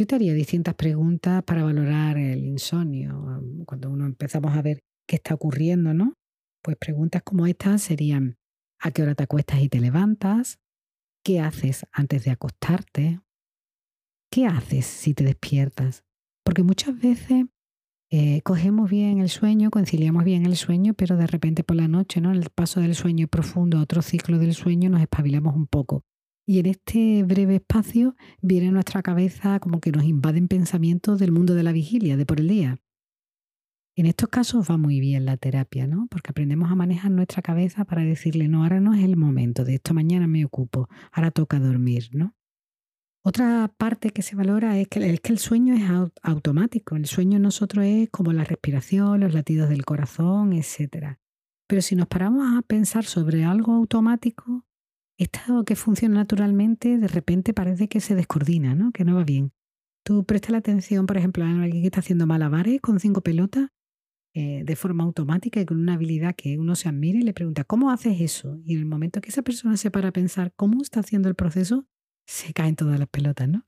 Yo 0.00 0.06
te 0.06 0.14
haría 0.14 0.32
distintas 0.32 0.72
preguntas 0.76 1.42
para 1.42 1.62
valorar 1.62 2.16
el 2.16 2.42
insomnio. 2.42 3.42
Cuando 3.66 3.90
uno 3.90 4.06
empezamos 4.06 4.56
a 4.56 4.62
ver 4.62 4.82
qué 5.06 5.16
está 5.16 5.34
ocurriendo, 5.34 5.92
¿no? 5.92 6.14
Pues 6.62 6.78
preguntas 6.78 7.22
como 7.22 7.46
estas 7.46 7.82
serían, 7.82 8.38
¿a 8.80 8.92
qué 8.92 9.02
hora 9.02 9.14
te 9.14 9.24
acuestas 9.24 9.60
y 9.60 9.68
te 9.68 9.78
levantas? 9.78 10.58
¿Qué 11.22 11.38
haces 11.40 11.84
antes 11.92 12.24
de 12.24 12.30
acostarte? 12.30 13.20
¿Qué 14.32 14.46
haces 14.46 14.86
si 14.86 15.12
te 15.12 15.22
despiertas? 15.22 16.02
Porque 16.46 16.62
muchas 16.62 16.98
veces 16.98 17.44
eh, 18.10 18.40
cogemos 18.40 18.88
bien 18.88 19.18
el 19.18 19.28
sueño, 19.28 19.70
conciliamos 19.70 20.24
bien 20.24 20.46
el 20.46 20.56
sueño, 20.56 20.94
pero 20.94 21.18
de 21.18 21.26
repente 21.26 21.62
por 21.62 21.76
la 21.76 21.88
noche, 21.88 22.22
¿no? 22.22 22.30
En 22.30 22.38
el 22.38 22.48
paso 22.48 22.80
del 22.80 22.94
sueño 22.94 23.28
profundo 23.28 23.76
a 23.76 23.82
otro 23.82 24.00
ciclo 24.00 24.38
del 24.38 24.54
sueño, 24.54 24.88
nos 24.88 25.02
espabilamos 25.02 25.54
un 25.54 25.66
poco. 25.66 26.06
Y 26.46 26.58
en 26.58 26.66
este 26.66 27.22
breve 27.22 27.56
espacio 27.56 28.16
viene 28.42 28.72
nuestra 28.72 29.02
cabeza 29.02 29.60
como 29.60 29.80
que 29.80 29.92
nos 29.92 30.04
invaden 30.04 30.48
pensamientos 30.48 31.18
del 31.18 31.32
mundo 31.32 31.54
de 31.54 31.62
la 31.62 31.72
vigilia, 31.72 32.16
de 32.16 32.26
por 32.26 32.40
el 32.40 32.48
día. 32.48 32.78
En 33.96 34.06
estos 34.06 34.28
casos 34.28 34.70
va 34.70 34.78
muy 34.78 35.00
bien 35.00 35.24
la 35.26 35.36
terapia, 35.36 35.86
¿no? 35.86 36.06
Porque 36.10 36.30
aprendemos 36.30 36.70
a 36.70 36.74
manejar 36.74 37.10
nuestra 37.10 37.42
cabeza 37.42 37.84
para 37.84 38.02
decirle, 38.02 38.48
no, 38.48 38.62
ahora 38.62 38.80
no 38.80 38.94
es 38.94 39.04
el 39.04 39.16
momento, 39.16 39.64
de 39.64 39.74
esto 39.74 39.94
mañana 39.94 40.26
me 40.26 40.44
ocupo, 40.44 40.88
ahora 41.12 41.30
toca 41.30 41.58
dormir, 41.58 42.08
¿no? 42.12 42.34
Otra 43.22 43.70
parte 43.76 44.10
que 44.10 44.22
se 44.22 44.34
valora 44.34 44.78
es 44.78 44.88
que, 44.88 45.10
es 45.10 45.20
que 45.20 45.32
el 45.32 45.38
sueño 45.38 45.74
es 45.74 45.82
automático. 46.22 46.96
El 46.96 47.04
sueño 47.04 47.36
en 47.36 47.42
nosotros 47.42 47.84
es 47.84 48.08
como 48.08 48.32
la 48.32 48.44
respiración, 48.44 49.20
los 49.20 49.34
latidos 49.34 49.68
del 49.68 49.84
corazón, 49.84 50.54
etc. 50.54 51.18
Pero 51.66 51.82
si 51.82 51.96
nos 51.96 52.06
paramos 52.06 52.56
a 52.56 52.62
pensar 52.62 53.04
sobre 53.04 53.44
algo 53.44 53.74
automático, 53.74 54.64
esto 55.20 55.64
que 55.66 55.76
funciona 55.76 56.14
naturalmente, 56.14 56.96
de 56.96 57.06
repente 57.06 57.52
parece 57.52 57.88
que 57.88 58.00
se 58.00 58.14
descoordina, 58.14 58.74
¿no? 58.74 58.90
que 58.90 59.04
no 59.04 59.16
va 59.16 59.22
bien. 59.22 59.52
Tú 60.02 60.24
prestas 60.24 60.52
la 60.52 60.58
atención, 60.58 61.04
por 61.04 61.18
ejemplo, 61.18 61.44
a 61.44 61.50
alguien 61.50 61.82
que 61.82 61.88
está 61.88 62.00
haciendo 62.00 62.26
malabares 62.26 62.80
con 62.80 62.98
cinco 63.00 63.20
pelotas 63.20 63.68
eh, 64.34 64.62
de 64.64 64.76
forma 64.76 65.04
automática 65.04 65.60
y 65.60 65.66
con 65.66 65.78
una 65.78 65.94
habilidad 65.94 66.34
que 66.34 66.56
uno 66.56 66.74
se 66.74 66.88
admira 66.88 67.18
y 67.18 67.22
le 67.22 67.34
pregunta, 67.34 67.64
¿cómo 67.64 67.90
haces 67.90 68.18
eso? 68.18 68.58
Y 68.64 68.72
en 68.72 68.78
el 68.78 68.86
momento 68.86 69.20
que 69.20 69.28
esa 69.28 69.42
persona 69.42 69.76
se 69.76 69.90
para 69.90 70.08
a 70.08 70.12
pensar 70.12 70.54
cómo 70.56 70.80
está 70.80 71.00
haciendo 71.00 71.28
el 71.28 71.34
proceso, 71.34 71.86
se 72.26 72.54
caen 72.54 72.74
todas 72.74 72.98
las 72.98 73.08
pelotas, 73.08 73.46
¿no? 73.46 73.66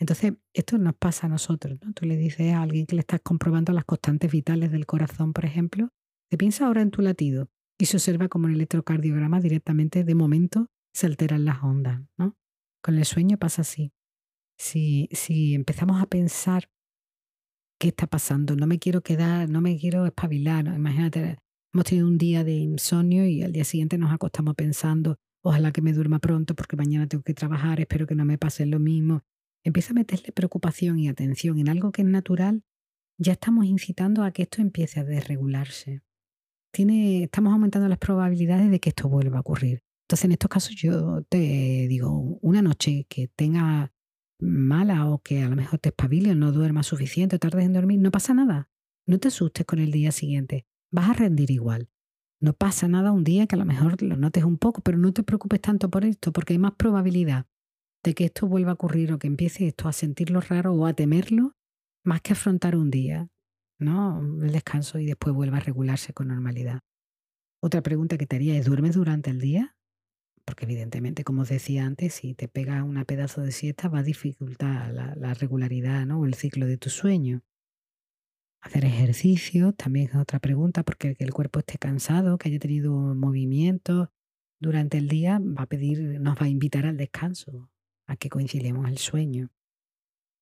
Entonces, 0.00 0.32
esto 0.54 0.76
nos 0.78 0.96
pasa 0.96 1.28
a 1.28 1.30
nosotros, 1.30 1.78
¿no? 1.84 1.92
Tú 1.92 2.04
le 2.04 2.16
dices 2.16 2.52
a 2.52 2.62
alguien 2.62 2.86
que 2.86 2.96
le 2.96 3.00
estás 3.00 3.20
comprobando 3.22 3.72
las 3.72 3.84
constantes 3.84 4.32
vitales 4.32 4.72
del 4.72 4.86
corazón, 4.86 5.32
por 5.32 5.44
ejemplo, 5.44 5.90
te 6.28 6.36
piensa 6.36 6.66
ahora 6.66 6.82
en 6.82 6.90
tu 6.90 7.00
latido 7.00 7.48
y 7.78 7.86
se 7.86 7.96
observa 7.96 8.26
como 8.28 8.48
el 8.48 8.54
electrocardiograma 8.54 9.40
directamente 9.40 10.02
de 10.02 10.14
momento 10.16 10.66
se 10.92 11.06
alteran 11.06 11.44
las 11.44 11.62
ondas, 11.62 12.02
¿no? 12.18 12.36
Con 12.82 12.98
el 12.98 13.04
sueño 13.04 13.38
pasa 13.38 13.62
así. 13.62 13.92
Si, 14.58 15.08
si 15.12 15.54
empezamos 15.54 16.02
a 16.02 16.06
pensar 16.06 16.70
qué 17.78 17.88
está 17.88 18.06
pasando, 18.06 18.56
no 18.56 18.66
me 18.66 18.78
quiero 18.78 19.02
quedar, 19.02 19.48
no 19.48 19.60
me 19.60 19.78
quiero 19.78 20.04
espabilar, 20.04 20.66
imagínate, 20.66 21.38
hemos 21.72 21.84
tenido 21.84 22.06
un 22.06 22.18
día 22.18 22.44
de 22.44 22.52
insomnio 22.52 23.26
y 23.26 23.42
al 23.42 23.52
día 23.52 23.64
siguiente 23.64 23.96
nos 23.96 24.12
acostamos 24.12 24.54
pensando, 24.54 25.16
ojalá 25.42 25.72
que 25.72 25.80
me 25.80 25.92
duerma 25.92 26.18
pronto 26.18 26.54
porque 26.54 26.76
mañana 26.76 27.06
tengo 27.06 27.22
que 27.22 27.34
trabajar, 27.34 27.80
espero 27.80 28.06
que 28.06 28.14
no 28.14 28.24
me 28.24 28.38
pase 28.38 28.66
lo 28.66 28.78
mismo. 28.78 29.22
Empieza 29.64 29.92
a 29.92 29.94
meterle 29.94 30.32
preocupación 30.32 30.98
y 30.98 31.08
atención 31.08 31.58
en 31.58 31.68
algo 31.68 31.92
que 31.92 32.02
es 32.02 32.08
natural, 32.08 32.62
ya 33.18 33.32
estamos 33.32 33.66
incitando 33.66 34.24
a 34.24 34.30
que 34.30 34.42
esto 34.42 34.62
empiece 34.62 35.00
a 35.00 35.04
desregularse. 35.04 36.02
Tiene, 36.72 37.24
estamos 37.24 37.52
aumentando 37.52 37.88
las 37.88 37.98
probabilidades 37.98 38.70
de 38.70 38.80
que 38.80 38.90
esto 38.90 39.08
vuelva 39.08 39.38
a 39.38 39.40
ocurrir. 39.40 39.82
Entonces, 40.10 40.24
en 40.24 40.32
estos 40.32 40.48
casos 40.48 40.74
yo 40.74 41.22
te 41.28 41.86
digo, 41.88 42.10
una 42.42 42.62
noche 42.62 43.06
que 43.08 43.28
tenga 43.28 43.92
mala 44.40 45.08
o 45.08 45.22
que 45.22 45.44
a 45.44 45.48
lo 45.48 45.54
mejor 45.54 45.78
te 45.78 45.90
espabile 45.90 46.32
o 46.32 46.34
no 46.34 46.50
duermas 46.50 46.88
suficiente 46.88 47.38
tardes 47.38 47.64
en 47.64 47.74
dormir, 47.74 48.00
no 48.00 48.10
pasa 48.10 48.34
nada. 48.34 48.68
No 49.06 49.20
te 49.20 49.28
asustes 49.28 49.64
con 49.66 49.78
el 49.78 49.92
día 49.92 50.10
siguiente. 50.10 50.66
Vas 50.90 51.10
a 51.10 51.12
rendir 51.12 51.52
igual. 51.52 51.90
No 52.40 52.54
pasa 52.54 52.88
nada 52.88 53.12
un 53.12 53.22
día 53.22 53.46
que 53.46 53.54
a 53.54 53.58
lo 53.60 53.64
mejor 53.64 54.02
lo 54.02 54.16
notes 54.16 54.42
un 54.42 54.58
poco, 54.58 54.80
pero 54.80 54.98
no 54.98 55.12
te 55.12 55.22
preocupes 55.22 55.60
tanto 55.60 55.88
por 55.88 56.04
esto, 56.04 56.32
porque 56.32 56.54
hay 56.54 56.58
más 56.58 56.72
probabilidad 56.72 57.46
de 58.02 58.14
que 58.14 58.24
esto 58.24 58.48
vuelva 58.48 58.72
a 58.72 58.74
ocurrir 58.74 59.12
o 59.12 59.18
que 59.20 59.28
empiece 59.28 59.68
esto 59.68 59.86
a 59.86 59.92
sentirlo 59.92 60.40
raro 60.40 60.74
o 60.74 60.86
a 60.86 60.92
temerlo, 60.92 61.54
más 62.04 62.20
que 62.20 62.32
afrontar 62.32 62.74
un 62.74 62.90
día. 62.90 63.28
¿no? 63.78 64.20
el 64.42 64.50
descanso 64.50 64.98
y 64.98 65.06
después 65.06 65.36
vuelva 65.36 65.58
a 65.58 65.60
regularse 65.60 66.12
con 66.12 66.26
normalidad. 66.26 66.80
Otra 67.62 67.80
pregunta 67.80 68.18
que 68.18 68.26
te 68.26 68.34
haría 68.34 68.58
es, 68.58 68.66
¿duermes 68.66 68.96
durante 68.96 69.30
el 69.30 69.38
día? 69.38 69.76
Porque 70.50 70.64
evidentemente, 70.64 71.22
como 71.22 71.42
os 71.42 71.48
decía 71.48 71.86
antes, 71.86 72.14
si 72.14 72.34
te 72.34 72.48
pega 72.48 72.82
una 72.82 73.04
pedazo 73.04 73.40
de 73.40 73.52
siesta 73.52 73.88
va 73.88 74.00
a 74.00 74.02
dificultar 74.02 74.92
la, 74.92 75.32
regularidad 75.34 76.04
¿no? 76.06 76.18
o 76.18 76.24
el 76.26 76.34
ciclo 76.34 76.66
de 76.66 76.76
tu 76.76 76.90
sueño. 76.90 77.44
Hacer 78.60 78.84
ejercicio 78.84 79.72
también 79.72 80.08
es 80.08 80.16
otra 80.16 80.40
pregunta, 80.40 80.82
porque 80.82 81.14
que 81.14 81.22
el 81.22 81.32
cuerpo 81.32 81.60
esté 81.60 81.78
cansado, 81.78 82.36
que 82.36 82.48
haya 82.48 82.58
tenido 82.58 82.90
movimiento 83.14 84.10
durante 84.58 84.98
el 84.98 85.06
día, 85.06 85.38
va 85.38 85.62
a 85.62 85.66
pedir, 85.66 86.20
nos 86.20 86.36
va 86.36 86.46
a 86.46 86.48
invitar 86.48 86.84
al 86.84 86.96
descanso, 86.96 87.70
a 88.08 88.16
que 88.16 88.28
coincidamos 88.28 88.88
el 88.88 88.98
sueño. 88.98 89.52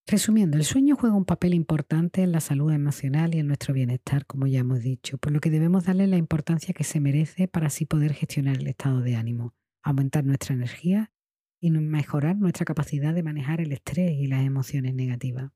Resumiendo, 0.07 0.57
el 0.57 0.64
sueño 0.64 0.97
juega 0.97 1.16
un 1.16 1.27
papel 1.27 1.53
importante 1.53 2.23
en 2.23 2.33
la 2.33 2.40
salud 2.40 2.73
emocional 2.73 3.35
y 3.35 3.40
en 3.40 3.47
nuestro 3.47 3.75
bienestar, 3.75 4.25
como 4.25 4.47
ya 4.47 4.61
hemos 4.61 4.81
dicho, 4.81 5.18
por 5.18 5.33
lo 5.33 5.40
que 5.40 5.51
debemos 5.51 5.85
darle 5.85 6.07
la 6.07 6.16
importancia 6.16 6.73
que 6.73 6.85
se 6.85 6.99
merece 6.99 7.47
para 7.47 7.66
así 7.66 7.85
poder 7.85 8.14
gestionar 8.14 8.57
el 8.57 8.68
estado 8.68 9.03
de 9.03 9.16
ánimo, 9.16 9.53
aumentar 9.83 10.25
nuestra 10.25 10.55
energía 10.55 11.12
y 11.61 11.71
mejorar 11.71 12.37
nuestra 12.37 12.64
capacidad 12.64 13.14
de 13.14 13.23
manejar 13.23 13.61
el 13.61 13.73
estrés 13.73 14.12
y 14.12 14.27
las 14.27 14.45
emociones 14.45 14.95
negativas. 14.95 15.51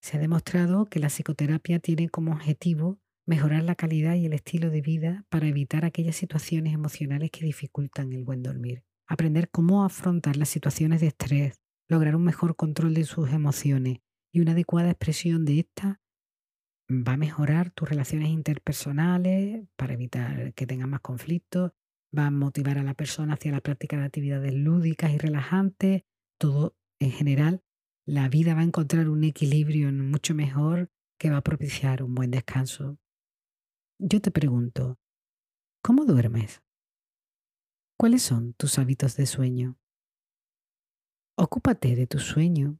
Se 0.00 0.16
ha 0.16 0.20
demostrado 0.20 0.86
que 0.86 1.00
la 1.00 1.08
psicoterapia 1.08 1.80
tiene 1.80 2.08
como 2.08 2.32
objetivo 2.32 3.00
mejorar 3.26 3.64
la 3.64 3.74
calidad 3.74 4.14
y 4.14 4.26
el 4.26 4.32
estilo 4.34 4.70
de 4.70 4.80
vida 4.80 5.24
para 5.28 5.48
evitar 5.48 5.84
aquellas 5.84 6.14
situaciones 6.14 6.74
emocionales 6.74 7.30
que 7.32 7.44
dificultan 7.44 8.12
el 8.12 8.22
buen 8.24 8.42
dormir. 8.42 8.84
Aprender 9.08 9.50
cómo 9.50 9.84
afrontar 9.84 10.36
las 10.36 10.48
situaciones 10.48 11.00
de 11.00 11.08
estrés, 11.08 11.60
lograr 11.88 12.14
un 12.14 12.22
mejor 12.22 12.54
control 12.54 12.94
de 12.94 13.04
sus 13.04 13.30
emociones 13.30 13.98
y 14.32 14.40
una 14.40 14.52
adecuada 14.52 14.90
expresión 14.90 15.44
de 15.44 15.58
estas 15.60 15.96
va 16.90 17.12
a 17.12 17.16
mejorar 17.16 17.70
tus 17.70 17.88
relaciones 17.88 18.28
interpersonales 18.28 19.66
para 19.76 19.94
evitar 19.94 20.54
que 20.54 20.66
tengas 20.66 20.88
más 20.88 21.00
conflictos, 21.00 21.72
va 22.16 22.26
a 22.26 22.30
motivar 22.30 22.78
a 22.78 22.82
la 22.82 22.94
persona 22.94 23.34
hacia 23.34 23.52
la 23.52 23.60
práctica 23.60 23.96
de 23.96 24.04
actividades 24.04 24.54
lúdicas 24.54 25.12
y 25.12 25.18
relajantes, 25.18 26.04
todo 26.38 26.76
en 27.00 27.10
general, 27.10 27.62
la 28.06 28.28
vida 28.28 28.54
va 28.54 28.60
a 28.60 28.64
encontrar 28.64 29.08
un 29.08 29.24
equilibrio 29.24 29.90
mucho 29.92 30.34
mejor 30.34 30.90
que 31.18 31.30
va 31.30 31.38
a 31.38 31.42
propiciar 31.42 32.02
un 32.02 32.14
buen 32.14 32.30
descanso. 32.30 32.98
Yo 33.98 34.20
te 34.20 34.30
pregunto, 34.30 34.98
¿cómo 35.82 36.04
duermes? 36.04 36.62
¿Cuáles 37.98 38.22
son 38.22 38.52
tus 38.52 38.78
hábitos 38.78 39.16
de 39.16 39.26
sueño? 39.26 39.78
Ocúpate 41.36 41.96
de 41.96 42.06
tu 42.06 42.18
sueño. 42.18 42.78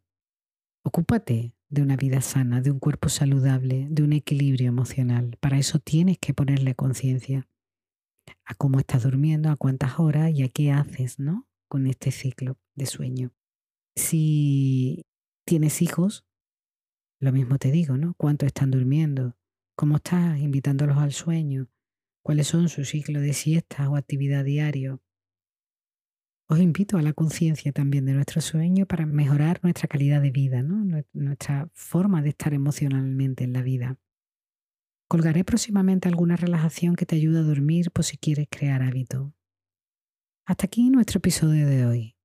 Ocúpate 0.85 1.56
de 1.76 1.82
una 1.82 1.96
vida 1.96 2.22
sana, 2.22 2.62
de 2.62 2.70
un 2.70 2.78
cuerpo 2.78 3.10
saludable, 3.10 3.86
de 3.90 4.02
un 4.02 4.14
equilibrio 4.14 4.66
emocional. 4.66 5.36
Para 5.40 5.58
eso 5.58 5.78
tienes 5.78 6.18
que 6.18 6.32
ponerle 6.32 6.74
conciencia 6.74 7.46
a 8.46 8.54
cómo 8.54 8.78
estás 8.78 9.02
durmiendo, 9.02 9.50
a 9.50 9.56
cuántas 9.56 10.00
horas 10.00 10.32
y 10.32 10.42
a 10.42 10.48
qué 10.48 10.72
haces, 10.72 11.18
¿no? 11.18 11.46
Con 11.68 11.86
este 11.86 12.12
ciclo 12.12 12.58
de 12.74 12.86
sueño. 12.86 13.34
Si 13.94 15.04
tienes 15.44 15.82
hijos, 15.82 16.24
lo 17.20 17.30
mismo 17.30 17.58
te 17.58 17.70
digo, 17.70 17.98
¿no? 17.98 18.14
¿Cuánto 18.14 18.46
están 18.46 18.70
durmiendo? 18.70 19.36
¿Cómo 19.76 19.96
estás 19.96 20.38
invitándolos 20.40 20.96
al 20.96 21.12
sueño? 21.12 21.68
¿Cuáles 22.22 22.46
son 22.46 22.70
sus 22.70 22.88
ciclos 22.88 23.22
de 23.22 23.34
siestas 23.34 23.88
o 23.88 23.96
actividad 23.96 24.44
diario? 24.44 25.02
Os 26.48 26.61
invito 26.61 26.96
a 26.96 27.02
la 27.02 27.12
conciencia 27.12 27.72
también 27.72 28.04
de 28.04 28.12
nuestro 28.12 28.40
sueño 28.40 28.87
para 28.87 29.04
mejorar 29.04 29.59
nuestra 29.62 29.88
calidad 29.88 30.22
de 30.22 30.30
vida, 30.30 30.62
nuestra 30.62 31.68
forma 31.74 32.22
de 32.22 32.28
estar 32.28 32.54
emocionalmente 32.54 33.42
en 33.44 33.52
la 33.52 33.62
vida. 33.62 33.98
Colgaré 35.09 35.44
próximamente 35.44 36.09
alguna 36.09 36.37
relajación 36.37 36.94
que 36.94 37.06
te 37.06 37.16
ayude 37.16 37.38
a 37.38 37.42
dormir 37.42 37.90
por 37.90 38.04
si 38.04 38.16
quieres 38.16 38.46
crear 38.50 38.82
hábito. 38.82 39.35
Hasta 40.44 40.66
aquí 40.66 40.90
nuestro 40.90 41.18
episodio 41.18 41.66
de 41.66 41.87
hoy. 41.87 42.16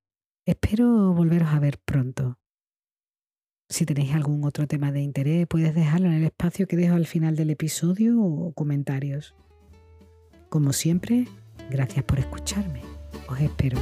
Espero 0.46 1.14
volveros 1.14 1.50
a 1.50 1.60
ver 1.60 1.80
pronto. 1.80 2.40
Si 3.70 3.86
tenéis 3.86 4.14
algún 4.14 4.44
otro 4.44 4.68
tema 4.68 4.92
de 4.92 5.02
interés, 5.02 5.48
puedes 5.48 5.74
dejarlo 5.74 6.08
en 6.08 6.14
el 6.14 6.24
espacio 6.26 6.68
que 6.68 6.76
dejo 6.76 6.96
al 6.96 7.08
final 7.08 7.36
del 7.36 7.52
episodio 7.52 8.22
o 8.22 8.54
comentarios. 8.54 9.34
Como 10.50 10.74
siempre, 10.74 11.28
gracias 11.70 12.04
por 12.04 12.20
escucharme. 12.20 12.91
Os 13.32 13.40
espero. 13.40 13.78